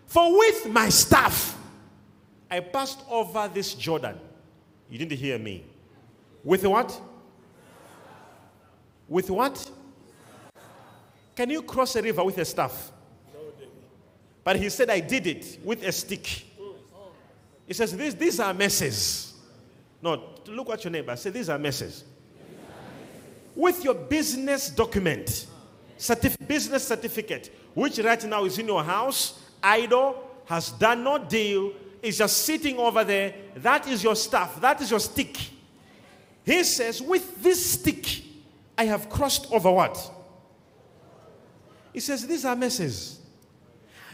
For 0.07 0.39
with 0.39 0.69
my 0.69 0.89
staff 0.89 1.56
I 2.51 2.61
passed 2.61 3.01
over 3.11 3.51
this 3.53 3.75
Jordan. 3.75 4.19
You 4.89 4.99
didn't 4.99 5.19
hear 5.19 5.39
me. 5.39 5.65
With 6.45 6.65
what? 6.65 7.01
With 9.09 9.31
what? 9.31 9.71
Can 11.35 11.51
you 11.51 11.63
cross 11.63 11.97
a 11.97 12.03
river 12.03 12.25
with 12.25 12.39
a 12.39 12.45
staff? 12.45 12.93
No. 13.35 13.41
But 14.43 14.57
he 14.57 14.69
said, 14.71 14.91
I 14.91 15.01
did 15.01 15.27
it 15.27 15.59
with 15.65 15.83
a 15.83 15.93
stick. 15.93 16.45
He 17.67 17.75
says, 17.75 17.97
These, 17.97 18.15
these 18.15 18.41
are 18.41 18.55
messes. 18.55 19.35
No, 20.01 20.23
look 20.47 20.71
at 20.71 20.85
your 20.85 20.93
neighbor. 20.93 21.17
Say, 21.17 21.31
These 21.31 21.49
are 21.49 21.59
messes. 21.59 22.05
With 23.55 23.83
your 23.83 23.95
business 23.95 24.71
document, 24.71 25.47
certif- 25.99 26.47
business 26.47 26.87
certificate, 26.87 27.55
which 27.75 27.99
right 27.99 28.23
now 28.25 28.45
is 28.45 28.59
in 28.59 28.67
your 28.67 28.85
house, 28.85 29.41
idle, 29.63 30.23
has 30.45 30.71
done 30.71 31.03
no 31.03 31.19
deal, 31.19 31.73
is 32.07 32.19
just 32.19 32.39
sitting 32.45 32.79
over 32.79 33.05
there. 33.05 33.35
That 33.57 33.87
is 33.89 34.03
your 34.03 34.17
staff. 34.17 34.61
That 34.61 34.81
is 34.81 34.91
your 34.91 35.01
stick. 35.01 35.37
He 36.45 36.63
says, 36.63 37.03
With 37.03 37.43
this 37.43 37.73
stick, 37.73 38.23
I 38.79 38.85
have 38.85 39.09
crossed 39.09 39.51
over 39.53 39.71
what? 39.71 40.13
He 41.93 42.01
says, 42.01 42.27
These 42.27 42.45
are 42.45 42.55
messes. 42.55 43.21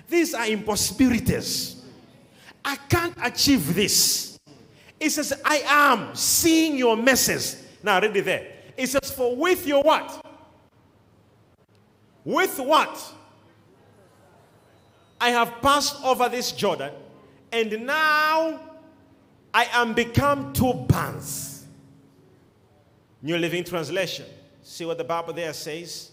These 0.08 0.34
are 0.34 0.46
impossibilities. 0.46 1.84
I 2.64 2.76
can't 2.76 3.16
achieve 3.22 3.74
this. 3.74 4.38
He 4.98 5.08
says, 5.08 5.34
I 5.44 5.62
am 5.66 6.14
seeing 6.14 6.76
your 6.76 6.96
messes. 6.96 7.66
Now, 7.82 8.00
read 8.00 8.16
it 8.16 8.24
there. 8.24 8.52
He 8.76 8.86
says, 8.86 9.10
For 9.10 9.34
with 9.36 9.66
your 9.66 9.82
what? 9.82 10.24
With 12.24 12.58
what? 12.58 13.14
I 15.20 15.30
have 15.30 15.60
passed 15.60 16.02
over 16.04 16.28
this 16.28 16.52
Jordan, 16.52 16.92
and 17.52 17.86
now 17.86 18.60
I 19.52 19.66
am 19.72 19.92
become 19.92 20.52
two 20.52 20.72
bands. 20.88 21.66
New 23.20 23.36
Living 23.36 23.62
Translation. 23.62 24.24
See 24.62 24.84
what 24.84 24.98
the 24.98 25.04
Bible 25.04 25.32
there 25.32 25.52
says? 25.52 26.10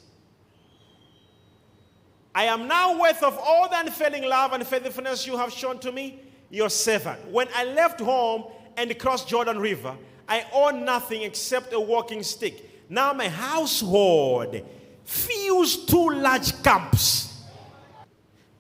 I 2.36 2.44
am 2.46 2.68
now 2.68 3.00
worth 3.00 3.24
of 3.24 3.38
all 3.40 3.68
the 3.70 3.80
unfailing 3.80 4.24
love 4.24 4.54
and 4.54 4.66
faithfulness 4.66 5.26
you 5.26 5.36
have 5.38 5.52
shown 5.52 5.80
to 5.80 5.92
me, 5.92 6.20
your 6.50 6.70
servant. 6.70 7.28
When 7.30 7.48
I 7.56 7.64
left 7.64 8.00
home 8.00 8.46
and 8.78 8.98
crossed 9.00 9.28
Jordan 9.28 9.60
River, 9.60 9.96
I 10.28 10.46
owned 10.54 10.86
nothing 10.86 11.24
except 11.24 11.74
a 11.74 11.80
walking 11.80 12.22
stick. 12.22 12.88
Now 12.90 13.14
my 13.14 13.28
household 13.28 14.62
fills 15.04 15.86
two 15.86 16.12
large 16.12 16.62
camps. 16.62 17.44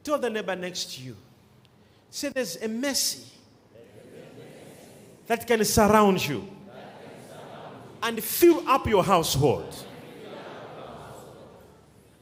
Tell 0.04 0.18
the 0.18 0.30
neighbor 0.30 0.56
next 0.56 0.96
to 0.96 1.02
you. 1.04 1.16
Say 2.12 2.30
there's 2.30 2.56
a 2.58 2.68
mercy 2.68 3.24
that 5.28 5.46
can 5.46 5.64
surround 5.64 6.26
you 6.28 6.48
and 8.02 8.24
fill 8.24 8.68
up 8.68 8.88
your 8.88 9.04
household. 9.04 9.76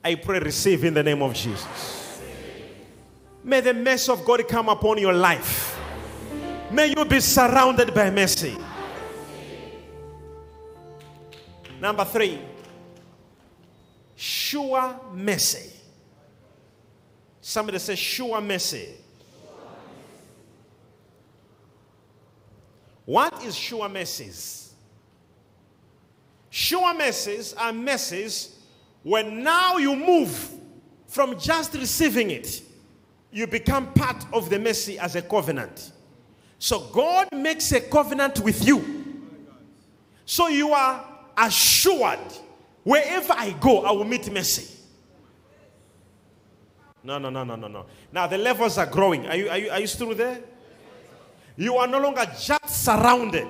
I 0.04 0.16
pray, 0.16 0.40
receive 0.40 0.84
in 0.84 0.94
the 0.94 1.04
name 1.04 1.22
of 1.22 1.34
Jesus. 1.34 2.22
May 3.44 3.62
the 3.62 3.74
mercy 3.74 4.12
of 4.12 4.26
God 4.26 4.48
come 4.48 4.70
upon 4.70 4.98
your 4.98 5.14
life. 5.14 5.80
May 6.72 6.94
you 6.96 7.06
be 7.06 7.20
surrounded 7.20 7.94
by 7.94 8.10
mercy. 8.10 8.58
Number 11.80 12.04
three, 12.04 12.40
sure 14.16 15.00
mercy. 15.14 15.72
Somebody 17.40 17.80
say, 17.80 17.96
sure 17.96 18.42
mercy. 18.42 18.96
What 23.08 23.42
is 23.46 23.56
sure 23.56 23.88
mercies? 23.88 24.74
Sure 26.50 26.94
mercies 26.94 27.54
are 27.54 27.72
mercies 27.72 28.60
when 29.02 29.44
now 29.44 29.78
you 29.78 29.96
move 29.96 30.52
from 31.08 31.40
just 31.40 31.74
receiving 31.76 32.32
it, 32.32 32.62
you 33.32 33.48
become 33.48 33.94
part 33.94 34.26
of 34.34 34.50
the 34.50 34.60
mercy 34.60 35.00
as 35.00 35.16
a 35.16 35.22
covenant. 35.22 35.94
So 36.60 36.82
God 36.92 37.30
makes 37.32 37.72
a 37.72 37.80
covenant 37.80 38.42
with 38.42 38.68
you. 38.68 39.16
So 40.26 40.50
you 40.50 40.74
are 40.74 41.08
assured 41.38 42.20
wherever 42.84 43.32
I 43.38 43.52
go, 43.52 43.86
I 43.86 43.92
will 43.92 44.04
meet 44.04 44.30
mercy. 44.30 44.84
No, 47.06 47.20
no, 47.20 47.30
no, 47.30 47.46
no, 47.46 47.56
no, 47.56 47.70
no. 47.70 47.86
Now 48.12 48.28
the 48.28 48.38
levels 48.38 48.78
are 48.78 48.86
growing. 48.86 49.28
Are 49.28 49.36
you, 49.38 49.50
are 49.50 49.58
you, 49.58 49.70
are 49.70 49.80
you 49.80 49.88
still 49.88 50.14
there? 50.14 50.42
You 51.58 51.76
are 51.78 51.88
no 51.88 52.00
longer 52.00 52.26
just 52.40 52.86
surrounded, 52.86 53.48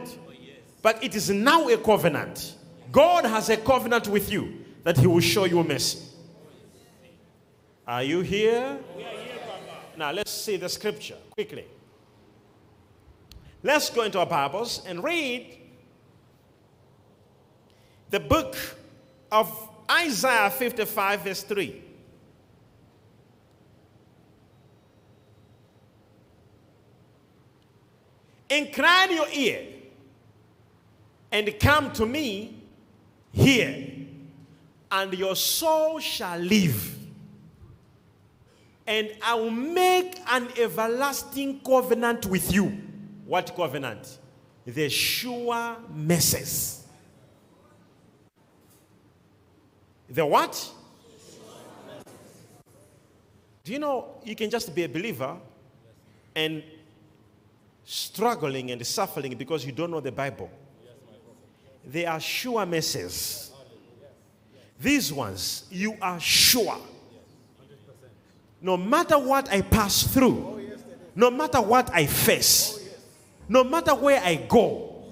but 0.82 1.04
it 1.04 1.13
is 1.13 1.30
now 1.30 1.67
a 1.67 1.78
covenant. 1.78 2.56
God 2.91 3.26
has 3.26 3.50
a 3.50 3.58
covenant 3.58 4.08
with 4.08 4.32
you 4.32 4.65
that 4.84 4.98
He 4.98 5.06
will 5.06 5.20
show 5.20 5.43
you 5.43 5.62
mercy. 5.62 6.00
Are 7.86 8.04
you 8.04 8.22
here? 8.22 8.80
We 8.96 9.04
are 9.04 9.10
here. 9.10 9.39
Now 9.98 10.12
let's 10.12 10.32
see 10.32 10.56
the 10.56 10.70
scripture 10.70 11.17
quickly. 11.32 11.65
Let's 13.62 13.89
go 13.89 14.04
into 14.04 14.20
our 14.20 14.26
Bibles 14.26 14.84
and 14.86 15.04
read 15.04 15.58
the 18.10 18.20
book 18.22 18.56
of 19.32 19.70
Isaiah 19.91 20.50
55, 20.50 21.22
verse 21.22 21.43
3. 21.43 21.84
Incline 28.49 29.12
your 29.12 29.27
ear 29.29 29.65
and 31.31 31.60
come 31.60 31.91
to 31.93 32.05
me 32.05 32.63
here, 33.33 33.88
and 34.89 35.13
your 35.13 35.36
soul 35.36 35.99
shall 35.99 36.39
live. 36.39 36.95
And 38.88 39.12
I 39.21 39.36
will 39.36 39.51
make 39.51 40.17
an 40.29 40.47
everlasting 40.57 41.60
covenant 41.60 42.25
with 42.25 42.53
you. 42.53 42.77
What 43.25 43.53
covenant? 43.55 44.17
The 44.65 44.89
sure 44.89 45.75
messes. 45.93 46.86
The 50.10 50.25
what? 50.25 50.71
Do 53.65 53.73
you 53.73 53.79
know 53.79 54.15
you 54.23 54.36
can 54.36 54.49
just 54.49 54.73
be 54.73 54.83
a 54.83 54.89
believer 54.89 55.36
and 56.33 56.63
struggling 57.88 58.71
and 58.71 58.86
suffering 58.86 59.34
because 59.36 59.65
you 59.65 59.71
don't 59.71 59.89
know 59.89 60.02
the 60.02 60.12
Bible? 60.12 60.52
They 61.86 62.06
are 62.06 62.19
sure 62.19 62.65
messes. 62.65 63.52
These 64.80 65.12
ones, 65.12 65.65
you 65.71 65.97
are 66.02 66.19
sure 66.19 66.78
no 68.62 68.78
matter 68.78 69.17
what 69.17 69.50
I 69.50 69.62
pass 69.62 70.04
through, 70.04 70.62
no 71.15 71.30
matter 71.32 71.62
what 71.62 71.93
I 71.93 72.06
face, 72.06 72.95
no 73.47 73.63
matter 73.63 73.95
where 73.95 74.21
I 74.21 74.36
go, 74.36 75.06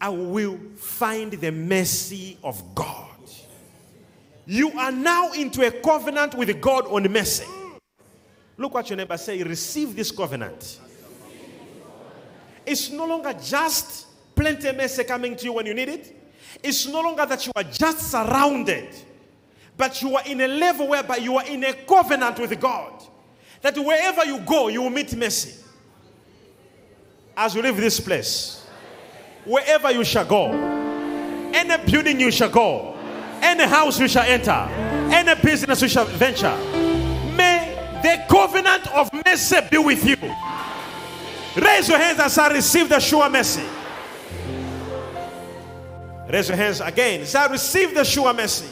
I 0.00 0.08
will 0.10 0.58
find 0.76 1.32
the 1.32 1.50
mercy 1.50 2.38
of 2.42 2.74
God. 2.74 3.08
You 4.46 4.72
are 4.78 4.92
now 4.92 5.32
into 5.32 5.66
a 5.66 5.70
covenant 5.70 6.34
with 6.34 6.60
God 6.60 6.86
on 6.86 7.10
mercy. 7.10 7.46
Look 8.56 8.74
what 8.74 8.90
your 8.90 8.96
neighbor 8.96 9.16
say. 9.16 9.42
Receive 9.42 9.96
this 9.96 10.10
covenant. 10.10 10.80
It's 12.64 12.90
no 12.90 13.06
longer 13.06 13.34
just 13.34 14.06
plenty 14.34 14.72
mercy 14.72 15.04
coming 15.04 15.36
to 15.36 15.44
you 15.44 15.52
when 15.52 15.66
you 15.66 15.74
need 15.74 15.88
it. 15.88 16.16
It's 16.62 16.86
no 16.86 17.00
longer 17.00 17.26
that 17.26 17.46
you 17.46 17.52
are 17.56 17.64
just 17.64 18.10
surrounded, 18.10 18.94
but 19.76 20.00
you 20.02 20.16
are 20.16 20.24
in 20.26 20.40
a 20.40 20.48
level 20.48 20.88
whereby 20.88 21.16
you 21.16 21.36
are 21.36 21.46
in 21.46 21.64
a 21.64 21.72
covenant 21.72 22.38
with 22.38 22.58
God. 22.60 23.02
That 23.62 23.76
wherever 23.78 24.24
you 24.24 24.38
go, 24.40 24.68
you 24.68 24.82
will 24.82 24.90
meet 24.90 25.14
mercy. 25.16 25.60
As 27.36 27.54
you 27.54 27.62
leave 27.62 27.76
this 27.76 27.98
place, 28.00 28.66
wherever 29.44 29.90
you 29.90 30.04
shall 30.04 30.24
go, 30.24 30.50
any 31.54 31.90
building 31.90 32.20
you 32.20 32.30
shall 32.30 32.50
go, 32.50 32.96
any 33.40 33.64
house 33.64 33.98
you 33.98 34.08
shall 34.08 34.24
enter, 34.24 34.50
any 35.12 35.40
business 35.40 35.80
you 35.82 35.88
shall 35.88 36.04
venture, 36.04 36.56
may 37.36 37.72
the 38.02 38.24
covenant 38.28 38.86
of 38.94 39.10
mercy 39.24 39.56
be 39.70 39.78
with 39.78 40.04
you. 40.04 40.16
Raise 41.56 41.88
your 41.88 41.98
hands 41.98 42.18
and 42.18 42.30
say, 42.30 42.48
Receive 42.52 42.88
the 42.88 42.98
sure 42.98 43.28
mercy. 43.28 43.62
Raise 46.28 46.48
your 46.48 46.56
hands 46.56 46.80
again. 46.80 47.26
Say, 47.26 47.38
I 47.38 47.46
Receive 47.46 47.94
the 47.94 48.04
sure 48.04 48.32
mercy. 48.32 48.68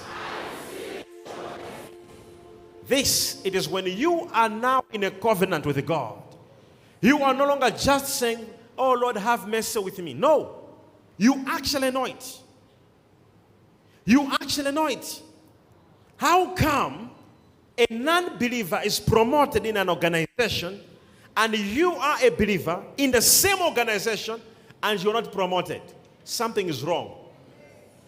This, 2.87 3.41
it 3.45 3.55
is 3.55 3.69
when 3.69 3.87
you 3.87 4.29
are 4.33 4.49
now 4.49 4.85
in 4.93 5.05
a 5.05 5.11
covenant 5.11 5.65
with 5.67 5.85
God. 5.87 6.21
You 7.01 7.23
are 7.23 7.35
no 7.35 7.47
longer 7.47 7.71
just 7.71 8.17
saying, 8.19 8.47
Oh 8.77 8.95
Lord, 8.95 9.17
have 9.17 9.47
mercy 9.47 9.79
with 9.79 9.99
me. 9.99 10.15
No. 10.15 10.57
You 11.19 11.45
actually 11.47 11.91
know 11.91 12.07
it. 12.07 12.39
You 14.07 14.33
actually 14.33 14.73
know 14.73 14.87
it. 14.87 15.23
How 16.17 16.55
come 16.55 17.11
a 17.77 17.87
non 17.91 18.39
believer 18.39 18.81
is 18.85 18.99
promoted 18.99 19.67
in 19.67 19.77
an 19.77 19.89
organization 19.89 20.81
and 21.37 21.57
you 21.57 21.95
are 21.95 22.19
a 22.23 22.31
believer 22.31 22.83
in 22.97 23.11
the 23.11 23.23
same 23.23 23.61
organization 23.61 24.41
and 24.83 25.03
you're 25.03 25.15
not 25.15 25.33
promoted? 25.33 25.83
Something 26.25 26.69
is 26.69 26.83
wrong. 26.83 27.15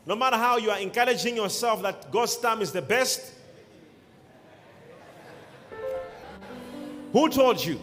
No 0.04 0.16
matter 0.16 0.36
how 0.36 0.56
you 0.56 0.70
are 0.70 0.78
encouraging 0.78 1.36
yourself 1.36 1.82
that 1.82 2.10
God's 2.10 2.36
time 2.36 2.60
is 2.60 2.72
the 2.72 2.82
best, 2.82 3.32
who 7.12 7.28
told 7.28 7.64
you? 7.64 7.80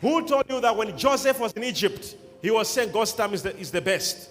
Who 0.00 0.26
told 0.26 0.44
you 0.50 0.60
that 0.60 0.76
when 0.76 0.96
Joseph 0.98 1.40
was 1.40 1.52
in 1.52 1.64
Egypt, 1.64 2.16
he 2.42 2.50
was 2.50 2.68
saying 2.68 2.92
God's 2.92 3.12
time 3.14 3.32
is 3.32 3.42
the, 3.42 3.56
is 3.58 3.70
the 3.70 3.80
best? 3.80 4.30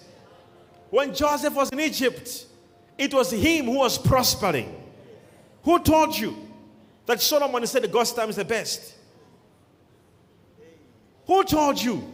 When 0.90 1.12
Joseph 1.12 1.54
was 1.54 1.70
in 1.70 1.80
Egypt, 1.80 2.46
it 2.96 3.12
was 3.12 3.32
him 3.32 3.64
who 3.64 3.78
was 3.78 3.98
prospering. 3.98 4.82
Who 5.64 5.80
told 5.80 6.16
you 6.16 6.36
that 7.06 7.20
Solomon 7.20 7.66
said 7.66 7.90
God's 7.90 8.12
time 8.12 8.30
is 8.30 8.36
the 8.36 8.44
best? 8.44 8.94
Who 11.26 11.44
told 11.44 11.80
you? 11.82 12.12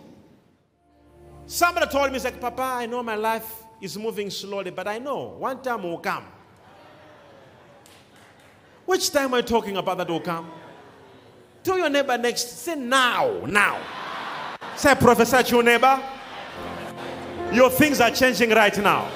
Somebody 1.46 1.87
told 1.90 2.07
me, 2.09 2.12
he's 2.12 2.25
like, 2.25 2.40
Papa, 2.40 2.62
I 2.62 2.87
know 2.87 3.03
my 3.03 3.16
life 3.16 3.64
is 3.81 3.99
moving 3.99 4.31
slowly, 4.31 4.70
but 4.70 4.87
I 4.87 4.99
know 4.99 5.35
one 5.38 5.61
time 5.62 5.83
will 5.83 5.99
come. 5.99 6.25
Which 8.87 9.11
time 9.11 9.35
are 9.35 9.38
you 9.38 9.42
talking 9.42 9.77
about 9.77 9.99
that 9.99 10.09
will 10.09 10.20
come? 10.20 10.51
Tell 11.64 11.77
your 11.77 11.90
neighbor 11.90 12.16
next, 12.16 12.59
say 12.61 12.77
now, 12.77 13.44
now. 13.46 13.81
Say, 14.77 14.94
prophesy 14.94 15.42
to 15.42 15.51
your 15.57 15.62
neighbor. 15.62 16.01
Your 17.53 17.68
things 17.68 18.01
are 18.01 18.11
changing 18.11 18.51
right 18.51 18.77
now. 18.79 19.11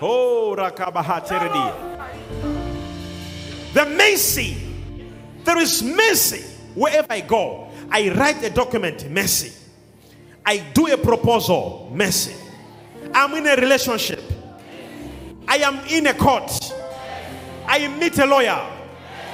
Oh, 0.00 0.56
The 3.72 3.86
mercy. 3.96 4.56
There 5.44 5.58
is 5.58 5.80
mercy 5.82 6.55
wherever 6.76 7.12
I 7.12 7.20
go. 7.22 7.68
I 7.90 8.10
write 8.10 8.44
a 8.44 8.50
document, 8.50 9.10
mercy. 9.10 9.52
I 10.44 10.58
do 10.58 10.86
a 10.92 10.96
proposal, 10.96 11.90
mercy. 11.92 12.36
I'm 13.12 13.34
in 13.34 13.46
a 13.46 13.56
relationship. 13.56 14.22
I 15.48 15.56
am 15.56 15.78
in 15.88 16.06
a 16.06 16.14
court. 16.14 16.72
I 17.66 17.88
meet 17.88 18.18
a 18.18 18.26
lawyer. 18.26 18.64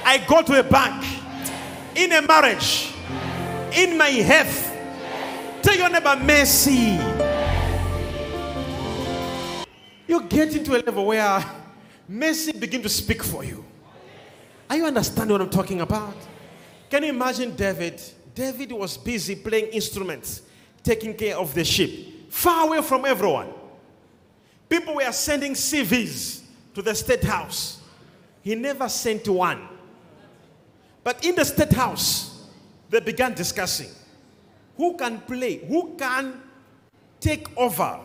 I 0.03 0.23
go 0.27 0.41
to 0.41 0.59
a 0.59 0.63
bank. 0.63 1.05
In 1.95 2.11
a 2.13 2.21
marriage. 2.21 2.91
In 3.75 3.97
my 3.97 4.09
health. 4.09 4.71
Tell 5.61 5.75
your 5.75 5.89
neighbor 5.89 6.15
mercy. 6.15 6.97
You 10.07 10.21
get 10.23 10.55
into 10.55 10.75
a 10.75 10.79
level 10.79 11.05
where 11.05 11.43
mercy 12.07 12.51
begin 12.51 12.81
to 12.83 12.89
speak 12.89 13.23
for 13.23 13.43
you. 13.43 13.63
Are 14.69 14.77
you 14.77 14.85
understanding 14.85 15.33
what 15.33 15.41
I'm 15.41 15.49
talking 15.49 15.81
about? 15.81 16.15
Can 16.93 17.01
you 17.01 17.09
imagine 17.09 17.55
David? 17.55 17.99
David 18.35 18.71
was 18.71 18.97
busy 18.97 19.35
playing 19.35 19.69
instruments, 19.69 20.43
taking 20.83 21.15
care 21.15 21.35
of 21.35 21.51
the 21.51 21.63
sheep, 21.65 22.31
far 22.31 22.67
away 22.67 22.83
from 22.83 23.03
everyone. 23.03 23.49
People 24.69 24.97
were 24.97 25.11
sending 25.11 25.53
CVs 25.53 26.43
to 26.75 26.83
the 26.83 26.93
state 26.93 27.23
house. 27.23 27.81
He 28.43 28.53
never 28.53 28.87
sent 28.87 29.27
one. 29.27 29.67
But 31.03 31.25
in 31.25 31.33
the 31.33 31.43
state 31.43 31.73
house, 31.73 32.45
they 32.91 32.99
began 32.99 33.33
discussing 33.33 33.89
who 34.77 34.95
can 34.95 35.19
play, 35.21 35.65
who 35.65 35.95
can 35.97 36.43
take 37.19 37.47
over 37.57 37.99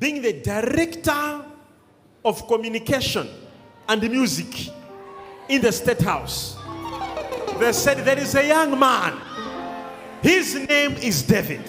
being 0.00 0.20
the 0.20 0.32
director 0.32 1.44
of 2.24 2.48
communication 2.48 3.28
and 3.88 4.02
music 4.02 4.72
in 5.48 5.62
the 5.62 5.70
state 5.70 6.00
house. 6.00 6.56
They 7.60 7.72
said 7.72 7.98
there 8.06 8.18
is 8.18 8.34
a 8.34 8.46
young 8.46 8.78
man. 8.78 9.20
His 10.22 10.54
name 10.54 10.92
is 10.92 11.22
David. 11.22 11.60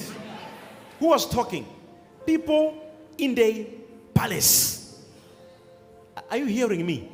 Who 0.99 1.08
was 1.08 1.30
talking? 1.30 1.67
People 2.25 2.82
in 3.17 3.36
the 3.36 3.67
palace. 4.13 5.04
Are 6.30 6.38
you 6.38 6.45
hearing 6.45 6.86
me? 6.86 7.12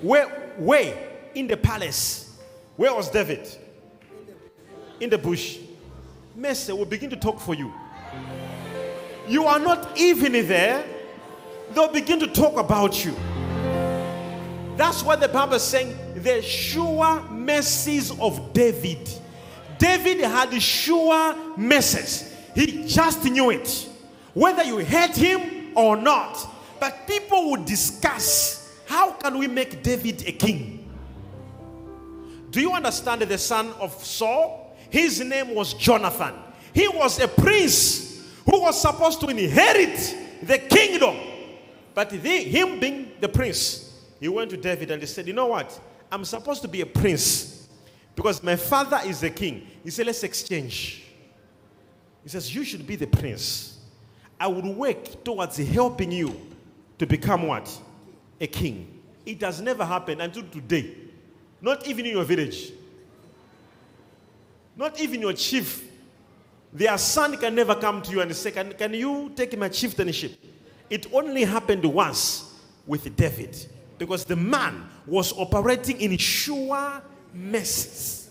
Where, 0.00 0.28
where? 0.56 0.96
In 1.34 1.48
the 1.48 1.56
palace. 1.56 2.38
Where 2.76 2.94
was 2.94 3.10
David? 3.10 3.48
In 5.00 5.10
the 5.10 5.18
bush. 5.18 5.58
Mercy 6.36 6.72
will 6.72 6.84
begin 6.84 7.10
to 7.10 7.16
talk 7.16 7.40
for 7.40 7.54
you. 7.54 7.72
You 9.26 9.46
are 9.46 9.58
not 9.58 9.98
even 9.98 10.32
there, 10.32 10.84
they'll 11.74 11.92
begin 11.92 12.20
to 12.20 12.28
talk 12.28 12.56
about 12.56 13.04
you. 13.04 13.16
That's 14.76 15.02
what 15.02 15.20
the 15.20 15.28
Bible 15.28 15.54
is 15.54 15.62
saying 15.62 15.96
the 16.14 16.42
sure 16.42 17.22
mercies 17.30 18.10
of 18.18 18.52
David. 18.52 19.08
David 19.78 20.20
had 20.20 20.62
sure 20.62 21.36
mercies, 21.56 22.34
he 22.54 22.86
just 22.86 23.24
knew 23.24 23.50
it. 23.50 23.88
Whether 24.34 24.64
you 24.64 24.78
hate 24.78 25.16
him 25.16 25.72
or 25.74 25.96
not, 25.96 26.48
but 26.78 27.06
people 27.06 27.50
would 27.50 27.64
discuss 27.64 28.80
how 28.86 29.12
can 29.12 29.38
we 29.38 29.46
make 29.46 29.82
David 29.82 30.26
a 30.26 30.32
king? 30.32 30.90
Do 32.50 32.60
you 32.60 32.72
understand 32.72 33.22
the 33.22 33.38
son 33.38 33.72
of 33.80 33.92
Saul? 34.04 34.76
His 34.90 35.20
name 35.20 35.54
was 35.54 35.72
Jonathan. 35.74 36.34
He 36.74 36.86
was 36.88 37.18
a 37.18 37.26
prince 37.26 38.22
who 38.44 38.60
was 38.60 38.80
supposed 38.80 39.20
to 39.20 39.28
inherit 39.28 40.16
the 40.42 40.58
kingdom. 40.58 41.16
But 41.94 42.10
the, 42.10 42.18
him 42.18 42.78
being 42.78 43.12
the 43.20 43.28
prince, 43.28 43.98
he 44.20 44.28
went 44.28 44.50
to 44.50 44.56
David 44.56 44.90
and 44.90 45.00
he 45.02 45.06
said, 45.06 45.26
You 45.26 45.32
know 45.32 45.46
what? 45.46 45.78
I'm 46.12 46.24
supposed 46.24 46.62
to 46.62 46.68
be 46.68 46.82
a 46.82 46.86
prince 46.86 47.66
because 48.14 48.42
my 48.42 48.54
father 48.54 49.00
is 49.04 49.22
the 49.22 49.30
king. 49.30 49.66
He 49.82 49.90
said, 49.90 50.06
Let's 50.06 50.22
exchange. 50.22 51.02
He 52.22 52.28
says, 52.28 52.54
You 52.54 52.62
should 52.62 52.86
be 52.86 52.96
the 52.96 53.06
prince. 53.06 53.78
I 54.38 54.46
would 54.46 54.64
work 54.64 55.24
towards 55.24 55.56
helping 55.56 56.12
you 56.12 56.38
to 56.98 57.06
become 57.06 57.46
what? 57.46 57.76
A 58.40 58.46
king. 58.46 59.00
It 59.24 59.40
has 59.40 59.60
never 59.60 59.84
happened 59.84 60.20
until 60.20 60.42
today. 60.44 60.94
Not 61.60 61.86
even 61.88 62.06
in 62.06 62.12
your 62.12 62.24
village. 62.24 62.72
Not 64.76 65.00
even 65.00 65.20
your 65.20 65.32
chief 65.32 65.88
their 66.72 66.96
son 66.96 67.36
can 67.36 67.54
never 67.54 67.74
come 67.74 68.00
to 68.00 68.10
you 68.10 68.20
and 68.22 68.34
say, 68.34 68.50
Can, 68.50 68.72
can 68.72 68.94
you 68.94 69.30
take 69.36 69.56
my 69.58 69.68
chieftainship? 69.68 70.32
It 70.88 71.06
only 71.12 71.44
happened 71.44 71.84
once 71.84 72.54
with 72.86 73.14
David 73.14 73.56
because 73.98 74.24
the 74.24 74.36
man 74.36 74.88
was 75.06 75.32
operating 75.32 76.00
in 76.00 76.16
sure 76.16 77.02
mercies. 77.34 78.30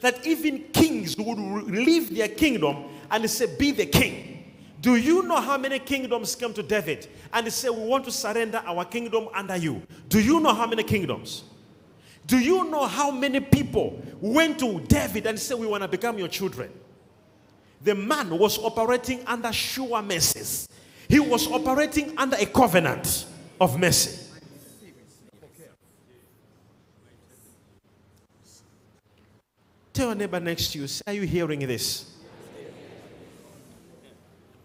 That 0.00 0.26
even 0.26 0.64
kings 0.72 1.16
would 1.16 1.38
leave 1.38 2.14
their 2.14 2.28
kingdom 2.28 2.84
and 3.10 3.28
say, 3.30 3.56
Be 3.56 3.70
the 3.72 3.86
king. 3.86 4.32
Do 4.80 4.96
you 4.96 5.22
know 5.22 5.40
how 5.40 5.56
many 5.58 5.78
kingdoms 5.78 6.36
came 6.36 6.52
to 6.52 6.62
David 6.62 7.08
and 7.32 7.46
they 7.46 7.50
say, 7.50 7.70
We 7.70 7.84
want 7.84 8.04
to 8.04 8.10
surrender 8.12 8.62
our 8.66 8.84
kingdom 8.84 9.28
under 9.34 9.56
you? 9.56 9.82
Do 10.08 10.20
you 10.20 10.40
know 10.40 10.54
how 10.54 10.66
many 10.66 10.82
kingdoms? 10.82 11.44
Do 12.26 12.38
you 12.38 12.64
know 12.70 12.86
how 12.86 13.10
many 13.10 13.40
people 13.40 14.02
went 14.20 14.58
to 14.58 14.80
David 14.80 15.26
and 15.26 15.38
said, 15.38 15.58
We 15.58 15.66
want 15.66 15.82
to 15.82 15.88
become 15.88 16.18
your 16.18 16.28
children? 16.28 16.70
The 17.82 17.94
man 17.94 18.36
was 18.38 18.58
operating 18.58 19.24
under 19.26 19.52
sure 19.52 20.02
mercies. 20.02 20.68
He 21.08 21.20
was 21.20 21.46
operating 21.46 22.18
under 22.18 22.36
a 22.36 22.46
covenant 22.46 23.26
of 23.60 23.78
mercy. 23.78 24.25
Tell 29.96 30.08
your 30.08 30.14
neighbor 30.14 30.38
next 30.38 30.72
to 30.72 30.80
you, 30.80 30.88
are 31.06 31.14
you 31.14 31.22
hearing 31.22 31.60
this? 31.60 32.12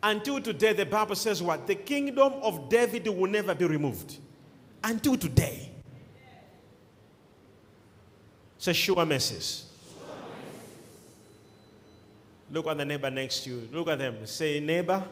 Until 0.04 0.42
today, 0.42 0.74
the 0.74 0.86
Bible 0.86 1.16
says 1.16 1.42
what? 1.42 1.66
The 1.68 1.76
kingdom 1.76 2.34
of 2.42 2.68
David 2.68 3.08
will 3.08 3.30
never 3.30 3.56
be 3.56 3.64
removed. 3.64 4.18
Until 4.84 5.16
today. 5.16 5.72
Say 8.58 8.74
sure 8.74 9.06
mercies. 9.06 9.68
Look 12.52 12.68
at 12.68 12.78
the 12.78 12.84
neighbor 12.84 13.10
next 13.10 13.46
to 13.46 13.52
you. 13.52 13.70
Look 13.72 13.88
at 13.88 14.00
them. 14.00 14.26
Say, 14.26 14.60
neighbor, 14.60 15.02
neighbor. 15.02 15.08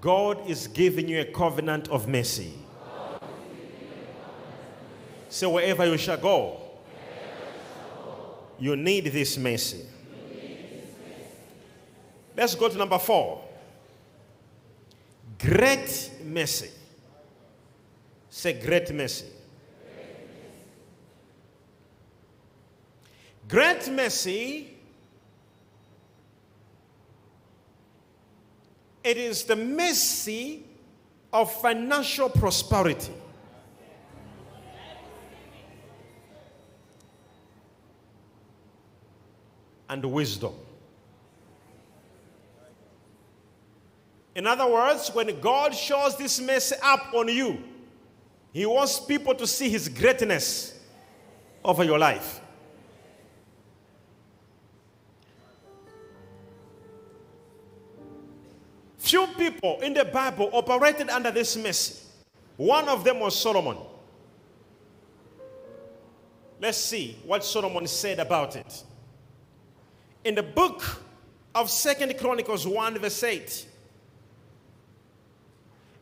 God 0.00 0.48
is 0.48 0.66
giving 0.66 1.08
you 1.08 1.20
a 1.20 1.26
covenant 1.26 1.88
of 1.88 2.08
mercy. 2.08 2.54
Say, 5.28 5.46
wherever 5.46 5.84
you 5.84 5.98
shall 5.98 6.16
go, 6.16 6.65
you 8.58 8.76
need 8.76 9.06
this 9.06 9.36
mercy. 9.36 9.84
Let's 12.36 12.54
go 12.54 12.68
to 12.68 12.76
number 12.76 12.98
four. 12.98 13.42
Great 15.38 16.10
mercy. 16.24 16.70
Say, 18.30 18.60
great 18.60 18.92
mercy. 18.92 19.26
Great 23.48 23.88
mercy 23.88 24.76
It 29.06 29.18
is 29.18 29.44
the 29.44 29.54
mercy 29.54 30.64
of 31.32 31.52
financial 31.62 32.28
prosperity. 32.28 33.12
And 39.88 40.04
wisdom. 40.04 40.52
In 44.34 44.46
other 44.46 44.66
words, 44.70 45.10
when 45.14 45.40
God 45.40 45.74
shows 45.74 46.16
this 46.16 46.40
mercy 46.40 46.76
up 46.82 47.14
on 47.14 47.28
you, 47.28 47.62
He 48.52 48.66
wants 48.66 49.00
people 49.00 49.34
to 49.34 49.46
see 49.46 49.70
His 49.70 49.88
greatness 49.88 50.78
over 51.64 51.84
your 51.84 51.98
life. 51.98 52.40
Few 58.98 59.26
people 59.38 59.80
in 59.82 59.94
the 59.94 60.04
Bible 60.04 60.50
operated 60.52 61.08
under 61.10 61.30
this 61.30 61.56
mercy. 61.56 62.04
One 62.56 62.88
of 62.88 63.04
them 63.04 63.20
was 63.20 63.40
Solomon. 63.40 63.78
Let's 66.60 66.78
see 66.78 67.16
what 67.24 67.44
Solomon 67.44 67.86
said 67.86 68.18
about 68.18 68.56
it. 68.56 68.82
In 70.26 70.34
the 70.34 70.42
book 70.42 70.82
of 71.54 71.70
Second 71.70 72.18
Chronicles 72.18 72.66
1, 72.66 72.98
verse 72.98 73.22
8. 73.22 73.66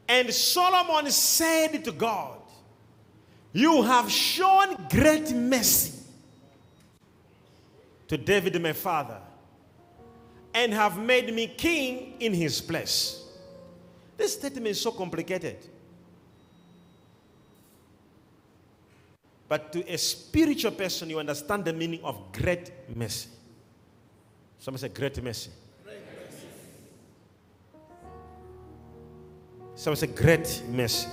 And 0.08 0.32
Solomon 0.32 1.10
said 1.10 1.84
to 1.84 1.92
God, 1.92 2.38
You 3.52 3.82
have 3.82 4.10
shown 4.10 4.88
great 4.88 5.30
mercy 5.32 5.92
to 8.08 8.16
David, 8.16 8.60
my 8.62 8.72
father 8.72 9.20
and 10.54 10.72
have 10.72 10.98
made 10.98 11.34
me 11.34 11.48
king 11.48 12.14
in 12.20 12.32
his 12.32 12.62
place. 12.62 13.24
This 14.16 14.34
statement 14.34 14.68
is 14.68 14.80
so 14.80 14.92
complicated. 14.92 15.58
But 19.48 19.70
to 19.72 19.92
a 19.92 19.98
spiritual 19.98 20.70
person, 20.70 21.10
you 21.10 21.18
understand 21.18 21.66
the 21.66 21.72
meaning 21.72 22.00
of 22.02 22.32
great 22.32 22.70
mercy. 22.94 23.33
Someone 24.58 24.78
say 24.78 24.88
great 24.88 25.22
mercy. 25.22 25.50
Great 25.84 25.98
mercy. 26.06 26.46
Someone 29.74 29.96
say 29.96 30.06
great 30.06 30.62
mercy. 30.68 31.08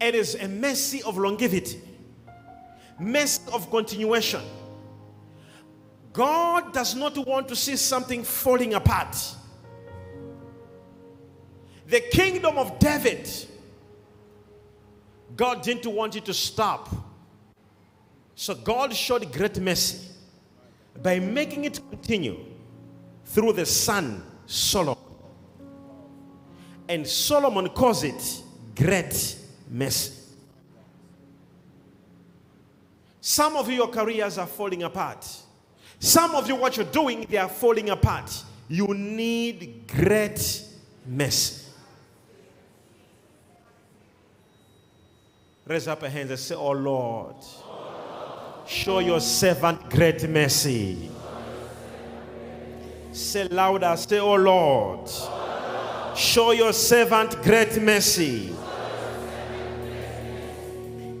It 0.00 0.14
is 0.14 0.34
a 0.34 0.48
mercy 0.48 1.02
of 1.02 1.16
longevity, 1.16 1.80
mercy 2.98 3.40
of 3.52 3.70
continuation 3.70 4.42
God 6.14 6.72
does 6.72 6.94
not 6.94 7.18
want 7.26 7.48
to 7.48 7.56
see 7.56 7.74
something 7.74 8.22
falling 8.22 8.72
apart. 8.72 9.16
The 11.88 12.00
kingdom 12.00 12.56
of 12.56 12.78
David, 12.78 13.28
God 15.36 15.62
didn't 15.62 15.92
want 15.92 16.14
it 16.14 16.24
to 16.26 16.32
stop. 16.32 16.88
So 18.36 18.54
God 18.54 18.94
showed 18.94 19.32
great 19.32 19.58
mercy 19.60 20.08
by 21.02 21.18
making 21.18 21.64
it 21.64 21.80
continue 21.90 22.38
through 23.26 23.52
the 23.52 23.66
son 23.66 24.22
Solomon. 24.46 24.98
And 26.88 27.06
Solomon 27.06 27.68
calls 27.70 28.04
it 28.04 28.42
great 28.76 29.38
mercy. 29.70 30.12
Some 33.20 33.56
of 33.56 33.70
your 33.70 33.88
careers 33.88 34.36
are 34.36 34.46
falling 34.46 34.82
apart. 34.82 35.26
Some 35.98 36.34
of 36.34 36.46
you, 36.46 36.56
what 36.56 36.76
you're 36.76 36.84
doing, 36.84 37.26
they 37.30 37.38
are 37.38 37.48
falling 37.48 37.88
apart. 37.88 38.30
You 38.68 38.92
need 38.92 39.86
great 39.88 40.62
mercy. 41.06 41.64
Raise 45.66 45.88
up 45.88 46.02
your 46.02 46.10
hands 46.10 46.30
and 46.30 46.38
say, 46.38 46.54
Oh 46.54 46.72
Lord, 46.72 47.36
show 48.66 48.98
your 48.98 49.20
servant 49.20 49.90
great 49.90 50.28
mercy. 50.28 51.10
Say 53.12 53.48
louder, 53.48 53.96
say, 53.96 54.18
Oh 54.18 54.34
Lord, 54.34 55.08
show 56.16 56.50
your 56.50 56.72
servant 56.72 57.42
great 57.42 57.80
mercy. 57.80 58.54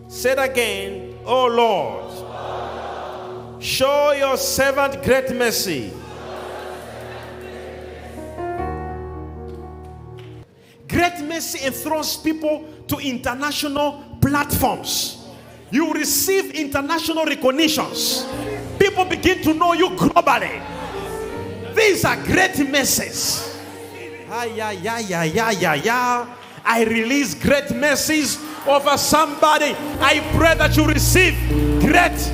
Say 0.08 0.32
it 0.32 0.38
again, 0.38 1.18
Oh 1.24 1.46
Lord, 1.46 2.04
Show 3.64 4.12
your 4.12 4.36
servant 4.36 5.02
great 5.02 5.34
mercy. 5.34 5.90
Great 10.86 11.20
mercy 11.20 11.64
enthrones 11.64 12.18
people 12.18 12.68
to 12.88 12.98
international 12.98 14.18
platforms. 14.20 15.23
You 15.70 15.92
receive 15.92 16.52
international 16.52 17.24
recognitions. 17.24 18.26
People 18.78 19.04
begin 19.04 19.42
to 19.42 19.54
know 19.54 19.72
you 19.72 19.90
globally. 19.90 20.62
These 21.74 22.04
are 22.04 22.16
great 22.24 22.58
mercies. 22.68 23.58
Ah, 24.30 24.44
yeah, 24.44 24.70
yeah, 24.70 24.98
yeah, 24.98 25.24
yeah, 25.24 25.50
yeah, 25.50 25.74
yeah. 25.74 26.36
I 26.64 26.84
release 26.84 27.34
great 27.34 27.70
mercies 27.74 28.38
over 28.66 28.96
somebody. 28.96 29.74
I 30.00 30.20
pray 30.34 30.54
that 30.54 30.76
you 30.76 30.86
receive 30.86 31.34
great 31.80 32.32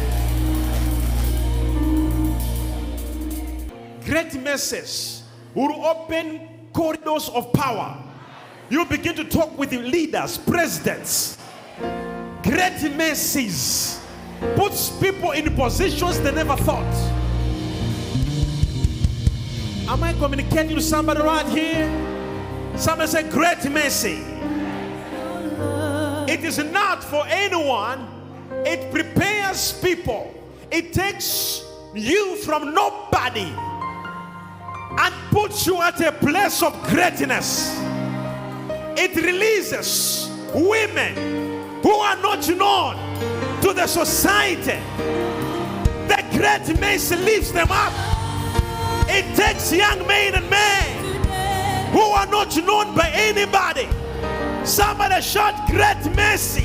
great 4.04 4.34
mercies 4.42 5.22
will 5.54 5.84
open 5.86 6.48
corridors 6.72 7.28
of 7.28 7.52
power. 7.52 8.02
You 8.68 8.84
begin 8.84 9.14
to 9.16 9.24
talk 9.24 9.56
with 9.56 9.72
leaders, 9.72 10.36
presidents. 10.36 11.38
Great 12.42 12.96
mercies 12.96 14.00
puts 14.56 14.90
people 14.98 15.32
in 15.32 15.54
positions 15.54 16.20
they 16.20 16.32
never 16.32 16.56
thought. 16.56 16.94
Am 19.88 20.02
I 20.02 20.12
communicating 20.14 20.76
to 20.76 20.80
somebody 20.80 21.20
right 21.20 21.46
here? 21.46 21.88
Somebody 22.76 23.10
say, 23.10 23.28
Great 23.28 23.70
mercy. 23.70 24.24
It 26.32 26.44
is 26.44 26.58
not 26.58 27.02
for 27.02 27.24
anyone, 27.26 28.06
it 28.64 28.92
prepares 28.92 29.72
people. 29.80 30.32
It 30.70 30.92
takes 30.92 31.64
you 31.92 32.36
from 32.36 32.72
nobody 32.72 33.52
and 34.98 35.14
puts 35.30 35.66
you 35.66 35.82
at 35.82 36.00
a 36.00 36.12
place 36.12 36.62
of 36.62 36.72
greatness. 36.84 37.76
It 38.96 39.16
releases 39.16 40.30
women 40.54 41.49
who 41.82 41.92
are 41.92 42.16
not 42.16 42.48
known 42.48 42.96
to 43.62 43.72
the 43.72 43.86
society. 43.86 44.80
The 46.08 46.24
great 46.32 46.80
mercy 46.80 47.16
lifts 47.16 47.52
them 47.52 47.68
up. 47.70 47.92
It 49.08 49.36
takes 49.36 49.72
young 49.72 50.06
men 50.06 50.34
and 50.34 50.48
men 50.48 51.92
who 51.92 52.00
are 52.00 52.26
not 52.26 52.56
known 52.56 52.94
by 52.94 53.10
anybody 53.12 53.88
Somebody 54.64 55.22
shout 55.22 55.66
great 55.68 56.14
mercy. 56.14 56.64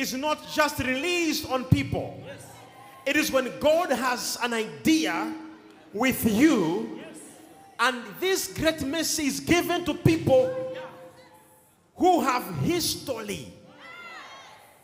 Is 0.00 0.14
not 0.14 0.50
just 0.50 0.78
released 0.78 1.48
on 1.50 1.64
people. 1.64 2.22
It 3.04 3.16
is 3.16 3.30
when 3.30 3.52
God 3.60 3.90
has 3.92 4.38
an 4.42 4.54
idea 4.54 5.34
with 5.92 6.24
you, 6.24 7.00
and 7.78 8.02
this 8.18 8.48
great 8.48 8.80
mercy 8.82 9.26
is 9.26 9.40
given 9.40 9.84
to 9.84 9.94
people 9.94 10.74
who 11.96 12.20
have 12.22 12.44
history, 12.60 13.52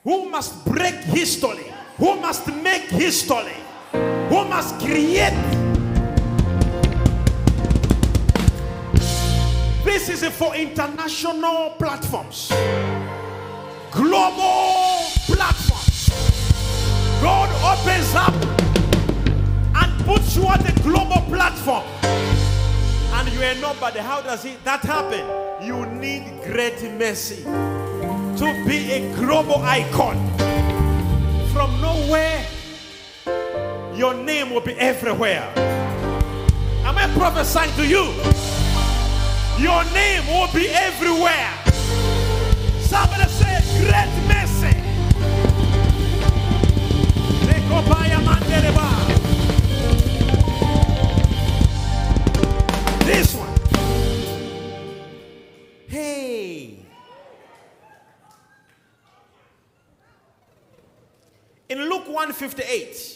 who 0.05 0.29
must 0.29 0.65
break 0.67 0.95
history, 0.95 1.73
who 1.97 2.21
must 2.21 2.47
make 2.49 2.83
history, 2.83 3.57
who 3.93 4.45
must 4.45 4.79
create. 4.81 5.33
This 9.83 10.09
is 10.11 10.25
for 10.37 10.55
international 10.55 11.71
platforms 11.79 12.53
global 13.97 15.09
platform. 15.25 15.81
God 17.23 17.49
opens 17.65 18.15
up 18.15 18.35
and 19.75 20.05
puts 20.05 20.37
you 20.37 20.47
on 20.47 20.59
the 20.61 20.79
global 20.83 21.23
platform. 21.23 21.83
And 23.15 23.33
you 23.33 23.43
are 23.43 23.55
nobody. 23.55 24.01
How 24.01 24.21
does 24.21 24.45
it 24.45 24.63
that 24.65 24.83
happen? 24.83 25.25
You 25.67 25.87
need 25.87 26.43
great 26.45 26.83
mercy 26.93 27.43
to 27.45 28.65
be 28.67 28.93
a 28.93 29.15
global 29.17 29.63
icon. 29.63 30.17
From 31.55 31.81
nowhere, 31.81 32.45
your 33.95 34.13
name 34.13 34.51
will 34.51 34.61
be 34.61 34.75
everywhere. 34.75 35.51
Am 36.85 36.99
I 36.99 37.09
prophesying 37.17 37.73
to 37.77 37.87
you? 37.87 38.13
Your 39.59 39.83
name 39.95 40.27
will 40.27 40.53
be 40.53 40.69
everywhere. 40.69 41.66
Somebody 42.89 43.29
say, 43.31 43.61
great 43.85 44.11
mercy. 44.29 44.87
This 53.07 53.35
one. 53.35 53.49
Hey. 55.87 56.79
In 61.69 61.89
Luke 61.89 62.09
158. 62.09 63.16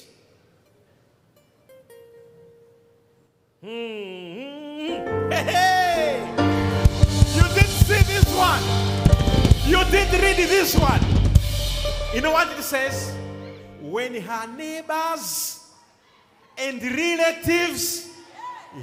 Read 10.40 10.48
this 10.48 10.74
one. 10.76 11.00
You 12.14 12.20
know 12.22 12.32
what 12.32 12.48
it 12.58 12.62
says? 12.62 13.14
When 13.80 14.14
her 14.20 14.46
neighbors 14.56 15.66
and 16.56 16.82
relatives 16.82 18.08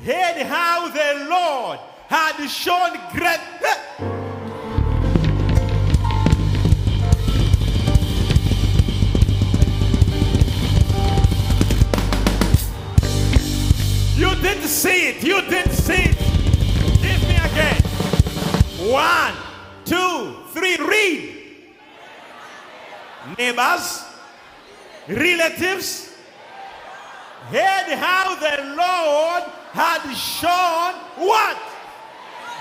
heard 0.06 0.44
how 0.46 0.90
the 0.90 1.28
Lord 1.30 1.80
had 2.08 2.48
shown 2.48 2.92
great. 3.14 3.40
You 14.16 14.36
didn't 14.42 14.68
see 14.68 15.10
it. 15.10 15.24
You 15.24 15.42
didn't 15.42 15.74
see 15.74 15.94
it. 15.94 16.18
Give 17.02 17.22
me 17.28 17.36
again. 17.36 17.82
One, 18.92 19.34
two, 19.86 20.36
three, 20.54 20.78
read. 20.78 21.37
Neighbors, 23.38 24.04
relatives, 25.08 26.16
heard 27.52 27.94
how 27.94 28.34
the 28.36 28.64
Lord 28.76 29.44
had 29.74 30.12
shown 30.16 30.96
what? 31.24 31.58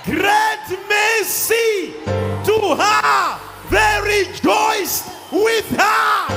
Great 0.04 0.78
mercy 0.86 1.94
to 2.44 2.76
her. 2.76 3.40
They 3.70 4.26
rejoiced 4.26 5.08
with 5.32 5.70
her. 5.70 6.28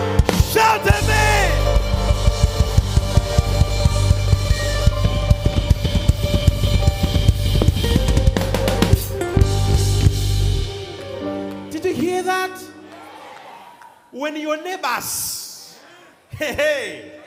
Shout 0.54 0.88
amen. 0.88 1.50
Did 11.70 11.84
you 11.84 11.94
hear 11.94 12.24
that? 12.24 12.68
When 14.20 14.36
your 14.36 14.61
neighbors, 14.61 15.80
hey, 16.32 16.53
hey, 16.53 17.22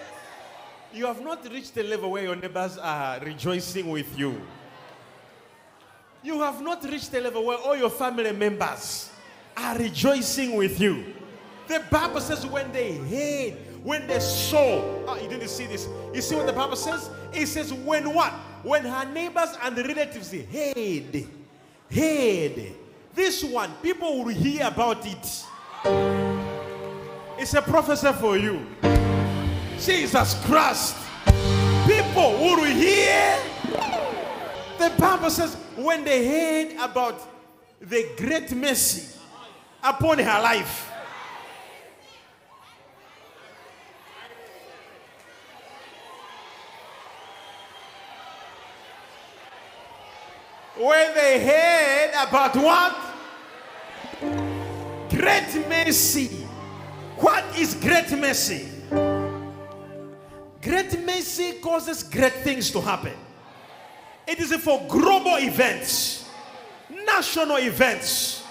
you 0.92 1.06
have 1.06 1.22
not 1.22 1.42
reached 1.50 1.74
the 1.74 1.82
level 1.82 2.10
where 2.10 2.24
your 2.24 2.36
neighbors 2.36 2.76
are 2.76 3.18
rejoicing 3.20 3.88
with 3.88 4.18
you. 4.18 4.38
You 6.22 6.42
have 6.42 6.60
not 6.60 6.84
reached 6.84 7.10
the 7.10 7.22
level 7.22 7.46
where 7.46 7.56
all 7.56 7.74
your 7.74 7.88
family 7.88 8.30
members 8.32 9.08
are 9.56 9.78
rejoicing 9.78 10.54
with 10.54 10.78
you. 10.78 11.14
The 11.66 11.82
Bible 11.90 12.20
says 12.20 12.44
when 12.44 12.70
they 12.72 12.98
heard, 12.98 13.54
when 13.82 14.06
they 14.06 14.20
saw, 14.20 14.82
oh, 15.08 15.18
you 15.18 15.30
didn't 15.30 15.48
see 15.48 15.64
this. 15.64 15.88
You 16.12 16.20
see 16.20 16.34
what 16.34 16.44
the 16.44 16.52
Bible 16.52 16.76
says? 16.76 17.08
It 17.32 17.46
says 17.46 17.72
when 17.72 18.12
what? 18.12 18.34
When 18.62 18.84
her 18.84 19.10
neighbors 19.10 19.56
and 19.62 19.74
relatives 19.78 20.30
heard, 20.30 21.26
heard. 21.90 22.74
This 23.14 23.42
one, 23.42 23.70
people 23.82 24.22
will 24.22 24.34
hear 24.34 24.66
about 24.66 25.06
it. 25.06 26.21
It's 27.42 27.54
a 27.54 27.60
prophecy 27.60 28.12
for 28.20 28.36
you. 28.36 28.64
Jesus 29.76 30.40
Christ. 30.44 30.96
People 31.88 32.34
will 32.38 32.62
hear. 32.62 33.36
The 34.78 34.92
Bible 34.96 35.28
says 35.28 35.56
when 35.74 36.04
they 36.04 36.24
heard 36.24 36.76
about 36.88 37.20
the 37.80 38.10
great 38.16 38.52
mercy 38.54 39.18
upon 39.82 40.20
her 40.20 40.40
life. 40.40 40.88
When 50.76 51.14
they 51.14 51.44
heard 51.44 52.28
about 52.28 52.54
what? 52.54 52.96
Great 55.10 55.68
mercy. 55.68 56.41
What 57.22 57.56
is 57.56 57.76
great 57.76 58.10
mercy? 58.18 58.66
Great 60.60 61.06
mercy 61.06 61.52
causes 61.60 62.02
great 62.02 62.32
things 62.32 62.72
to 62.72 62.80
happen. 62.80 63.12
It 64.26 64.40
is 64.40 64.52
for 64.56 64.84
global 64.88 65.36
events, 65.36 66.28
national 67.06 67.58
events. 67.58 68.42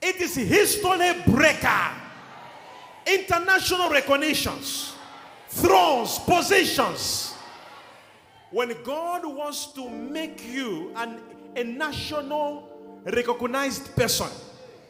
It 0.00 0.16
is 0.22 0.36
history 0.36 1.22
breaker, 1.26 1.90
international 3.06 3.90
recognitions, 3.90 4.94
thrones, 5.50 6.18
positions. 6.20 7.34
When 8.50 8.74
God 8.84 9.26
wants 9.26 9.66
to 9.74 9.86
make 9.90 10.42
you 10.50 10.92
an, 10.96 11.20
a 11.54 11.62
national 11.62 13.02
recognized 13.04 13.94
person, 13.94 14.28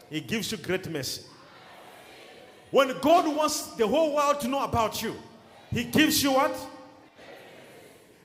He 0.09 0.21
gives 0.21 0.53
you 0.53 0.59
great 0.59 0.89
mercy. 0.89 1.23
When 2.71 2.99
God 3.01 3.35
wants 3.35 3.69
the 3.75 3.87
whole 3.87 4.15
world 4.15 4.41
to 4.41 4.49
know 4.49 4.63
about 4.65 5.03
you, 5.03 5.15
He 5.71 5.85
gives 5.85 6.23
you 6.23 6.33
what? 6.33 6.57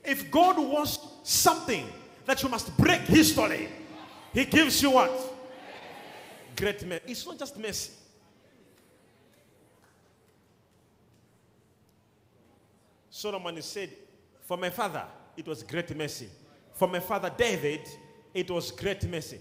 If 0.04 0.30
God 0.30 0.58
wants 0.58 0.98
something 1.22 1.86
that 2.26 2.42
you 2.42 2.48
must 2.48 2.76
break 2.76 3.02
history, 3.02 3.68
He 4.32 4.44
gives 4.44 4.82
you 4.82 4.90
what? 4.90 5.12
Great 6.56 6.84
mercy. 6.86 7.02
It's 7.06 7.26
not 7.26 7.38
just 7.38 7.56
mercy. 7.58 7.92
Solomon 13.10 13.60
said, 13.62 13.90
For 14.42 14.56
my 14.56 14.70
father, 14.70 15.04
it 15.36 15.46
was 15.46 15.62
great 15.62 15.96
mercy. 15.96 16.28
For 16.72 16.88
my 16.88 17.00
father 17.00 17.30
David, 17.36 17.88
it 18.34 18.50
was 18.50 18.70
great 18.72 19.04
mercy. 19.08 19.38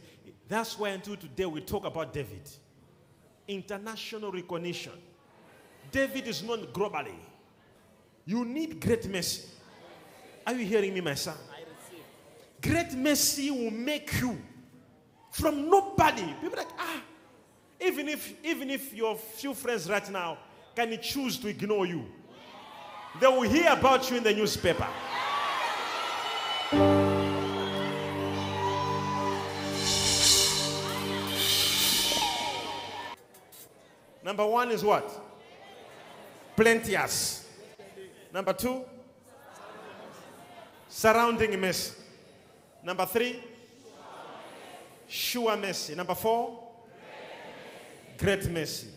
That's 0.47 0.77
why 0.77 0.89
until 0.89 1.15
today 1.15 1.45
we 1.45 1.61
talk 1.61 1.85
about 1.85 2.13
David. 2.13 2.47
International 3.51 4.31
recognition. 4.31 4.93
David 5.91 6.27
is 6.27 6.41
known 6.43 6.65
globally. 6.67 7.15
You 8.25 8.45
need 8.45 8.79
great 8.79 9.07
mercy. 9.09 9.47
Are 10.45 10.53
you 10.53 10.65
hearing 10.65 10.93
me, 10.93 11.01
my 11.01 11.15
son? 11.15 11.35
Great 12.61 12.93
mercy 12.93 13.51
will 13.51 13.71
make 13.71 14.19
you 14.21 14.39
from 15.31 15.69
nobody. 15.69 16.23
People 16.41 16.57
like, 16.57 16.67
ah, 16.77 17.01
even 17.79 18.07
if 18.09 18.33
even 18.43 18.69
if 18.69 18.93
your 18.93 19.15
few 19.15 19.53
friends 19.53 19.89
right 19.89 20.09
now 20.11 20.37
can 20.75 20.97
choose 21.01 21.37
to 21.39 21.47
ignore 21.47 21.85
you, 21.85 22.05
they 23.19 23.27
will 23.27 23.41
hear 23.41 23.71
about 23.71 24.09
you 24.09 24.17
in 24.17 24.23
the 24.23 24.33
newspaper. 24.33 24.87
Number 34.31 34.45
one 34.45 34.71
is 34.71 34.81
what? 34.81 35.11
Plenteous. 36.55 37.49
Number 38.33 38.53
two, 38.53 38.85
surrounding 40.87 41.59
mercy. 41.59 41.95
Number 42.81 43.05
three, 43.07 43.43
sure 45.05 45.57
mercy. 45.57 45.95
Number 45.95 46.15
four, 46.15 46.63
great 48.17 48.49
mercy. 48.49 48.87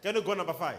Can 0.00 0.14
you 0.14 0.22
go 0.22 0.34
number 0.34 0.52
five? 0.52 0.78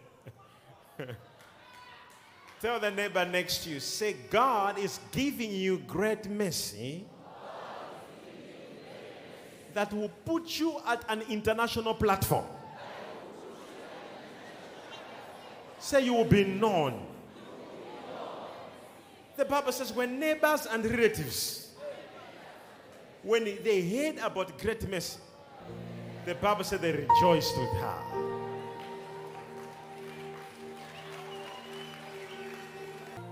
Tell 2.61 2.79
the 2.79 2.93
neighbor 2.93 3.25
next 3.25 3.65
to 3.65 3.71
you, 3.71 3.81
say, 3.81 4.15
God 4.31 4.79
is 4.79 5.01
giving 5.11 5.51
you 5.51 5.79
great 5.89 6.31
mercy 6.31 7.05
that 9.79 9.93
will 9.93 10.11
put 10.25 10.59
you 10.59 10.77
at 10.89 11.05
an 11.09 11.23
international 11.31 11.95
platform. 11.95 12.45
Say 15.79 16.05
you 16.05 16.15
will 16.15 16.25
be 16.25 16.43
known. 16.43 17.07
The 19.37 19.45
Bible 19.45 19.71
says 19.71 19.93
when 19.93 20.19
neighbors 20.19 20.67
and 20.67 20.85
relatives, 20.85 21.77
when 23.23 23.45
they 23.45 23.89
heard 23.89 24.19
about 24.19 24.59
great 24.59 24.91
mercy, 24.91 25.21
the 26.27 26.35
Bible 26.35 26.65
said 26.65 26.81
they 26.81 26.91
rejoiced 26.91 27.57
with 27.57 27.71
her. 27.75 27.99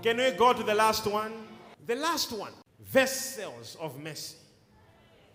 Can 0.01 0.15
we 0.15 0.31
go 0.31 0.53
to 0.53 0.63
the 0.63 0.75
last 0.75 1.05
one? 1.07 1.33
The 1.85 1.95
last 1.95 2.31
one 2.31 2.53
vessels 2.79 3.75
of 3.81 4.01
mercy. 4.01 4.46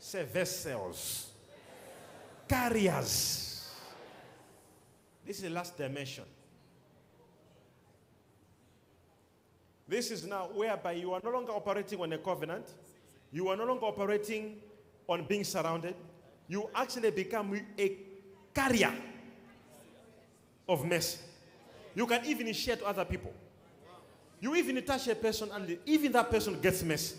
Say 0.04 0.24
vessels, 0.24 1.30
carriers. 2.48 3.70
This 5.24 5.36
is 5.36 5.42
the 5.44 5.50
last 5.50 5.78
dimension. 5.78 6.24
This 9.86 10.10
is 10.10 10.26
now 10.26 10.48
whereby 10.52 10.92
you 10.94 11.12
are 11.12 11.20
no 11.22 11.30
longer 11.30 11.52
operating 11.52 12.00
on 12.00 12.12
a 12.12 12.18
covenant, 12.18 12.66
you 13.30 13.46
are 13.46 13.56
no 13.56 13.64
longer 13.64 13.86
operating 13.86 14.56
on 15.06 15.24
being 15.24 15.44
surrounded. 15.44 15.94
You 16.48 16.68
actually 16.74 17.12
become 17.12 17.60
a 17.78 17.96
carrier 18.52 18.92
of 20.68 20.84
mercy. 20.84 21.18
You 21.94 22.08
can 22.08 22.26
even 22.26 22.52
share 22.52 22.74
to 22.74 22.86
other 22.86 23.04
people. 23.04 23.32
You 24.40 24.56
even 24.56 24.84
touch 24.84 25.06
a 25.06 25.14
person, 25.14 25.48
and 25.52 25.78
even 25.86 26.10
that 26.10 26.28
person 26.28 26.60
gets 26.60 26.82
mercy. 26.82 27.14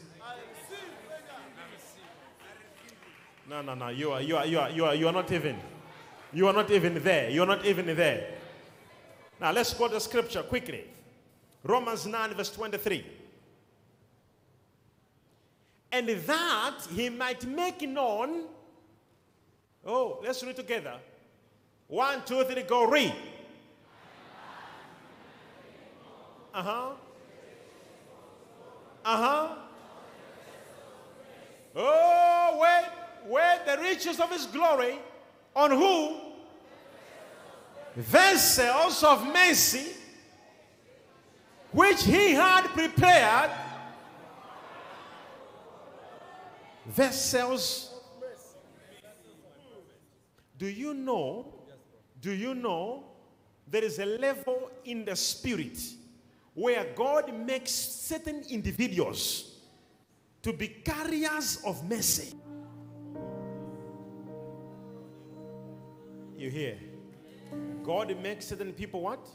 No, 3.49 3.61
no, 3.61 3.75
no. 3.75 3.89
You 3.89 4.11
are, 4.11 4.21
you 4.21 4.37
are, 4.37 4.45
you 4.45 4.59
are, 4.59 4.69
you 4.69 4.85
are, 4.85 4.95
you 4.95 5.07
are 5.07 5.13
not 5.13 5.31
even. 5.31 5.57
You 6.31 6.47
are 6.47 6.53
not 6.53 6.71
even 6.71 7.01
there. 7.03 7.29
You 7.29 7.43
are 7.43 7.47
not 7.47 7.65
even 7.65 7.85
there. 7.85 8.35
Now 9.39 9.51
let's 9.51 9.73
go 9.73 9.87
to 9.87 9.99
scripture 9.99 10.43
quickly. 10.43 10.85
Romans 11.63 12.05
9, 12.05 12.33
verse 12.33 12.51
23. 12.51 13.05
And 15.91 16.09
that 16.09 16.77
he 16.93 17.09
might 17.09 17.45
make 17.45 17.81
known. 17.81 18.45
Oh, 19.85 20.19
let's 20.23 20.43
read 20.43 20.55
together. 20.55 20.95
One, 21.87 22.23
two, 22.25 22.43
three, 22.45 22.63
go 22.63 22.89
read. 22.89 23.13
Uh 26.53 26.63
huh. 26.63 26.89
Uh 29.05 29.17
huh. 29.17 29.55
Oh, 31.75 32.59
wait, 32.61 33.02
wait, 33.27 33.59
the 33.65 33.77
riches 33.81 34.19
of 34.19 34.31
his 34.31 34.45
glory 34.47 34.99
on 35.55 35.71
who? 35.71 36.17
Vessels 37.95 39.03
of 39.03 39.25
mercy, 39.27 39.93
which 41.71 42.03
he 42.03 42.33
had 42.33 42.67
prepared. 42.67 43.51
Vessels. 46.87 47.91
Do 50.57 50.67
you 50.67 50.93
know? 50.93 51.53
Do 52.19 52.31
you 52.31 52.55
know 52.55 53.03
there 53.67 53.83
is 53.83 53.99
a 53.99 54.05
level 54.05 54.71
in 54.85 55.03
the 55.05 55.15
spirit 55.15 55.77
where 56.53 56.85
God 56.95 57.33
makes 57.33 57.71
certain 57.71 58.43
individuals 58.49 59.53
to 60.43 60.53
be 60.53 60.67
carriers 60.67 61.59
of 61.65 61.89
mercy. 61.89 62.35
You 66.43 66.49
hear? 66.49 66.77
God 67.85 68.21
makes 68.21 68.47
certain 68.47 68.73
people 68.73 68.99
what? 68.99 69.25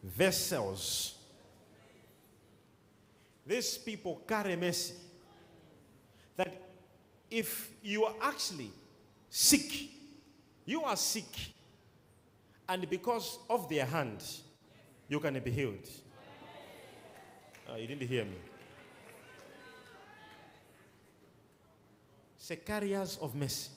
Vessels. 0.00 1.16
These 3.44 3.78
people 3.78 4.22
carry 4.28 4.54
mercy. 4.54 4.94
That 6.36 6.54
if 7.28 7.68
you 7.82 8.04
are 8.04 8.14
actually 8.22 8.70
sick, 9.28 9.90
you 10.64 10.84
are 10.84 10.96
sick, 10.96 11.34
and 12.68 12.88
because 12.88 13.40
of 13.50 13.68
their 13.68 13.86
hand, 13.86 14.22
you 15.08 15.18
can 15.18 15.36
be 15.40 15.50
healed. 15.50 15.88
Oh, 17.68 17.74
you 17.74 17.88
didn't 17.88 18.06
hear 18.06 18.24
me. 18.24 18.38
Say 22.38 22.60
of 23.20 23.34
mercy. 23.34 23.70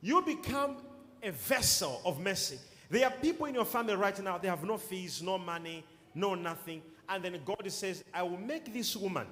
You 0.00 0.22
become 0.22 0.76
a 1.22 1.30
vessel 1.30 2.00
of 2.04 2.20
mercy. 2.20 2.58
There 2.90 3.04
are 3.04 3.12
people 3.12 3.46
in 3.46 3.54
your 3.54 3.64
family 3.64 3.94
right 3.94 4.18
now, 4.22 4.38
they 4.38 4.48
have 4.48 4.64
no 4.64 4.78
fees, 4.78 5.22
no 5.22 5.38
money, 5.38 5.84
no 6.14 6.34
nothing. 6.34 6.82
And 7.08 7.24
then 7.24 7.40
God 7.44 7.70
says, 7.70 8.04
I 8.12 8.22
will 8.22 8.38
make 8.38 8.72
this 8.72 8.96
woman 8.96 9.26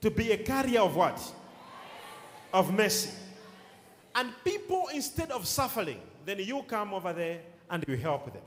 to 0.00 0.10
be 0.10 0.32
a 0.32 0.36
carrier 0.36 0.80
of 0.80 0.96
what? 0.96 1.34
Of 2.52 2.72
mercy. 2.72 3.10
And 4.14 4.32
people, 4.44 4.88
instead 4.92 5.30
of 5.30 5.46
suffering, 5.46 6.00
then 6.24 6.38
you 6.40 6.62
come 6.68 6.92
over 6.92 7.12
there 7.12 7.40
and 7.70 7.84
you 7.88 7.96
help 7.96 8.32
them. 8.32 8.42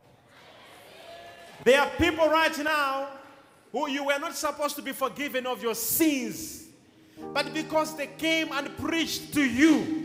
There 1.64 1.80
are 1.80 1.90
people 1.98 2.30
right 2.30 2.58
now 2.60 3.10
who 3.72 3.90
you 3.90 4.06
were 4.06 4.20
not 4.20 4.36
supposed 4.36 4.76
to 4.76 4.82
be 4.82 4.92
forgiven 4.92 5.46
of 5.48 5.64
your 5.64 5.76
sins, 5.76 6.68
but 7.34 7.54
because 7.54 7.96
they 7.96 8.08
came 8.08 8.52
and 8.52 8.76
preached 8.78 9.34
to 9.34 9.44
you, 9.44 10.05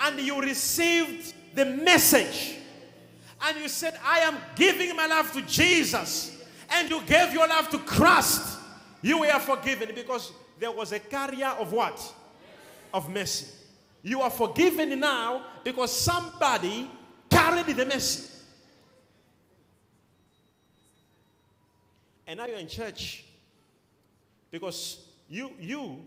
and 0.00 0.20
you 0.20 0.40
received 0.40 1.34
the 1.54 1.64
message, 1.64 2.56
and 3.46 3.58
you 3.58 3.68
said, 3.68 3.98
I 4.04 4.20
am 4.20 4.36
giving 4.56 4.94
my 4.96 5.06
life 5.06 5.32
to 5.34 5.42
Jesus, 5.42 6.42
and 6.70 6.90
you 6.90 7.00
gave 7.02 7.32
your 7.32 7.46
life 7.46 7.70
to 7.70 7.78
Christ, 7.78 8.58
you 9.02 9.20
were 9.20 9.38
forgiven 9.38 9.90
because 9.94 10.32
there 10.58 10.72
was 10.72 10.92
a 10.92 10.98
carrier 10.98 11.54
of 11.58 11.72
what? 11.72 12.14
Of 12.92 13.10
mercy. 13.10 13.46
You 14.02 14.20
are 14.20 14.30
forgiven 14.30 14.98
now 14.98 15.44
because 15.62 15.94
somebody 15.98 16.90
carried 17.30 17.66
the 17.76 17.86
mercy. 17.86 18.30
And 22.26 22.38
now 22.38 22.46
you're 22.46 22.58
in 22.58 22.68
church 22.68 23.24
because 24.50 25.04
you, 25.28 25.50
you, 25.60 26.02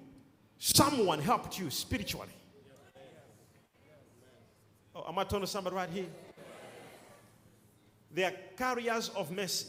someone 0.57 1.19
helped 1.19 1.59
you 1.59 1.69
spiritually. 1.69 2.29
Am 5.07 5.17
I 5.17 5.23
talking 5.23 5.41
to 5.41 5.47
somebody 5.47 5.75
right 5.75 5.89
here? 5.89 6.05
They 8.13 8.23
are 8.23 8.33
carriers 8.57 9.09
of 9.09 9.31
mercy. 9.31 9.67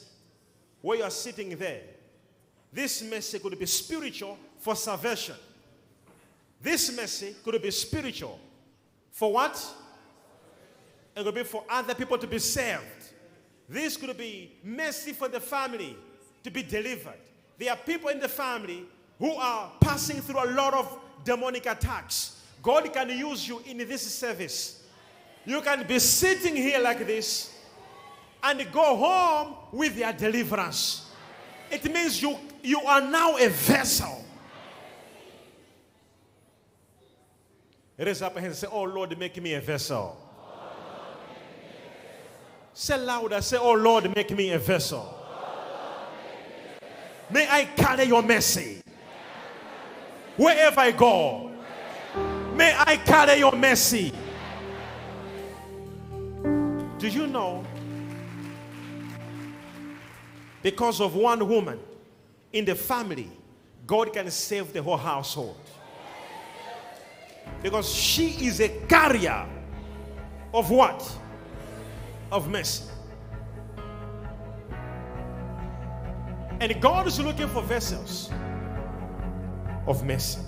Where 0.80 0.99
you 0.99 1.05
are 1.05 1.11
sitting 1.11 1.51
there, 1.57 1.82
this 2.72 3.03
mercy 3.03 3.39
could 3.39 3.59
be 3.59 3.66
spiritual 3.66 4.39
for 4.59 4.76
salvation. 4.76 5.34
This 6.61 6.95
mercy 6.97 7.36
could 7.45 7.61
be 7.61 7.70
spiritual 7.70 8.39
for 9.11 9.32
what? 9.32 9.64
It 11.16 11.24
could 11.24 11.34
be 11.34 11.45
for 11.45 11.64
other 11.68 11.95
people 11.95 12.18
to 12.18 12.26
be 12.26 12.39
saved. 12.39 12.82
This 13.68 13.97
could 13.97 14.16
be 14.16 14.53
mercy 14.62 15.12
for 15.12 15.28
the 15.28 15.41
family. 15.41 15.97
to 16.45 16.51
be 16.51 16.62
delivered. 16.62 17.20
There 17.59 17.70
are 17.70 17.76
people 17.76 18.09
in 18.11 18.20
the 18.20 18.28
family 18.28 18.84
who 19.18 19.32
are 19.34 19.72
passing 19.80 20.20
through 20.20 20.43
a 20.43 20.51
lot 20.53 20.74
of 20.74 20.99
demonic 21.24 21.66
attacks. 21.66 22.41
God 22.62 22.93
can 22.93 23.11
use 23.11 23.47
you 23.47 23.62
in 23.66 23.78
this 23.78 24.03
service. 24.14 24.78
You 25.49 25.62
can 25.62 25.86
be 25.86 25.99
sitting 25.99 26.55
here 26.55 26.78
like 26.78 27.07
this 27.07 27.59
and 28.42 28.70
go 28.70 28.96
home 28.96 29.55
with 29.72 29.96
your 29.96 30.12
deliverance. 30.12 31.11
It 31.70 31.90
means 31.90 32.20
you, 32.20 32.36
you 32.62 32.82
are 32.82 33.01
now 33.01 33.38
a 33.38 33.49
vessel. 33.49 34.26
Raise 37.96 38.20
up 38.20 38.36
a 38.36 38.40
hand 38.40 38.51
and 38.51 38.57
say, 38.57 38.66
Oh 38.70 38.82
Lord, 38.82 39.18
make 39.18 39.42
me 39.42 39.55
a 39.55 39.61
vessel. 39.62 40.18
Say 42.74 42.99
louder, 42.99 43.40
say, 43.40 43.57
Oh 43.57 43.72
Lord, 43.72 44.14
make 44.14 44.30
me 44.32 44.51
a 44.53 44.59
vessel. 44.59 45.14
May 47.30 47.49
I 47.49 47.64
carry 47.74 48.05
your 48.05 48.22
mercy 48.22 48.82
wherever 50.36 50.80
I 50.80 50.90
go. 50.90 51.51
May 52.55 52.76
I 52.78 52.99
carry 52.99 53.38
your 53.38 53.53
mercy. 53.53 54.12
Do 56.99 57.09
you 57.09 57.26
know? 57.26 57.64
Because 60.62 61.01
of 61.01 61.14
one 61.14 61.49
woman 61.49 61.78
in 62.53 62.64
the 62.64 62.74
family, 62.74 63.30
God 63.86 64.12
can 64.12 64.30
save 64.30 64.72
the 64.72 64.82
whole 64.82 64.96
household. 64.96 65.61
Because 67.62 67.92
she 67.92 68.46
is 68.46 68.61
a 68.61 68.68
carrier 68.88 69.46
of 70.53 70.70
what? 70.70 71.16
Of 72.30 72.49
mercy. 72.49 72.84
And 76.61 76.80
God 76.80 77.07
is 77.07 77.20
looking 77.20 77.49
for 77.49 77.62
vessels 77.62 78.30
of 79.86 80.05
mercy. 80.05 80.40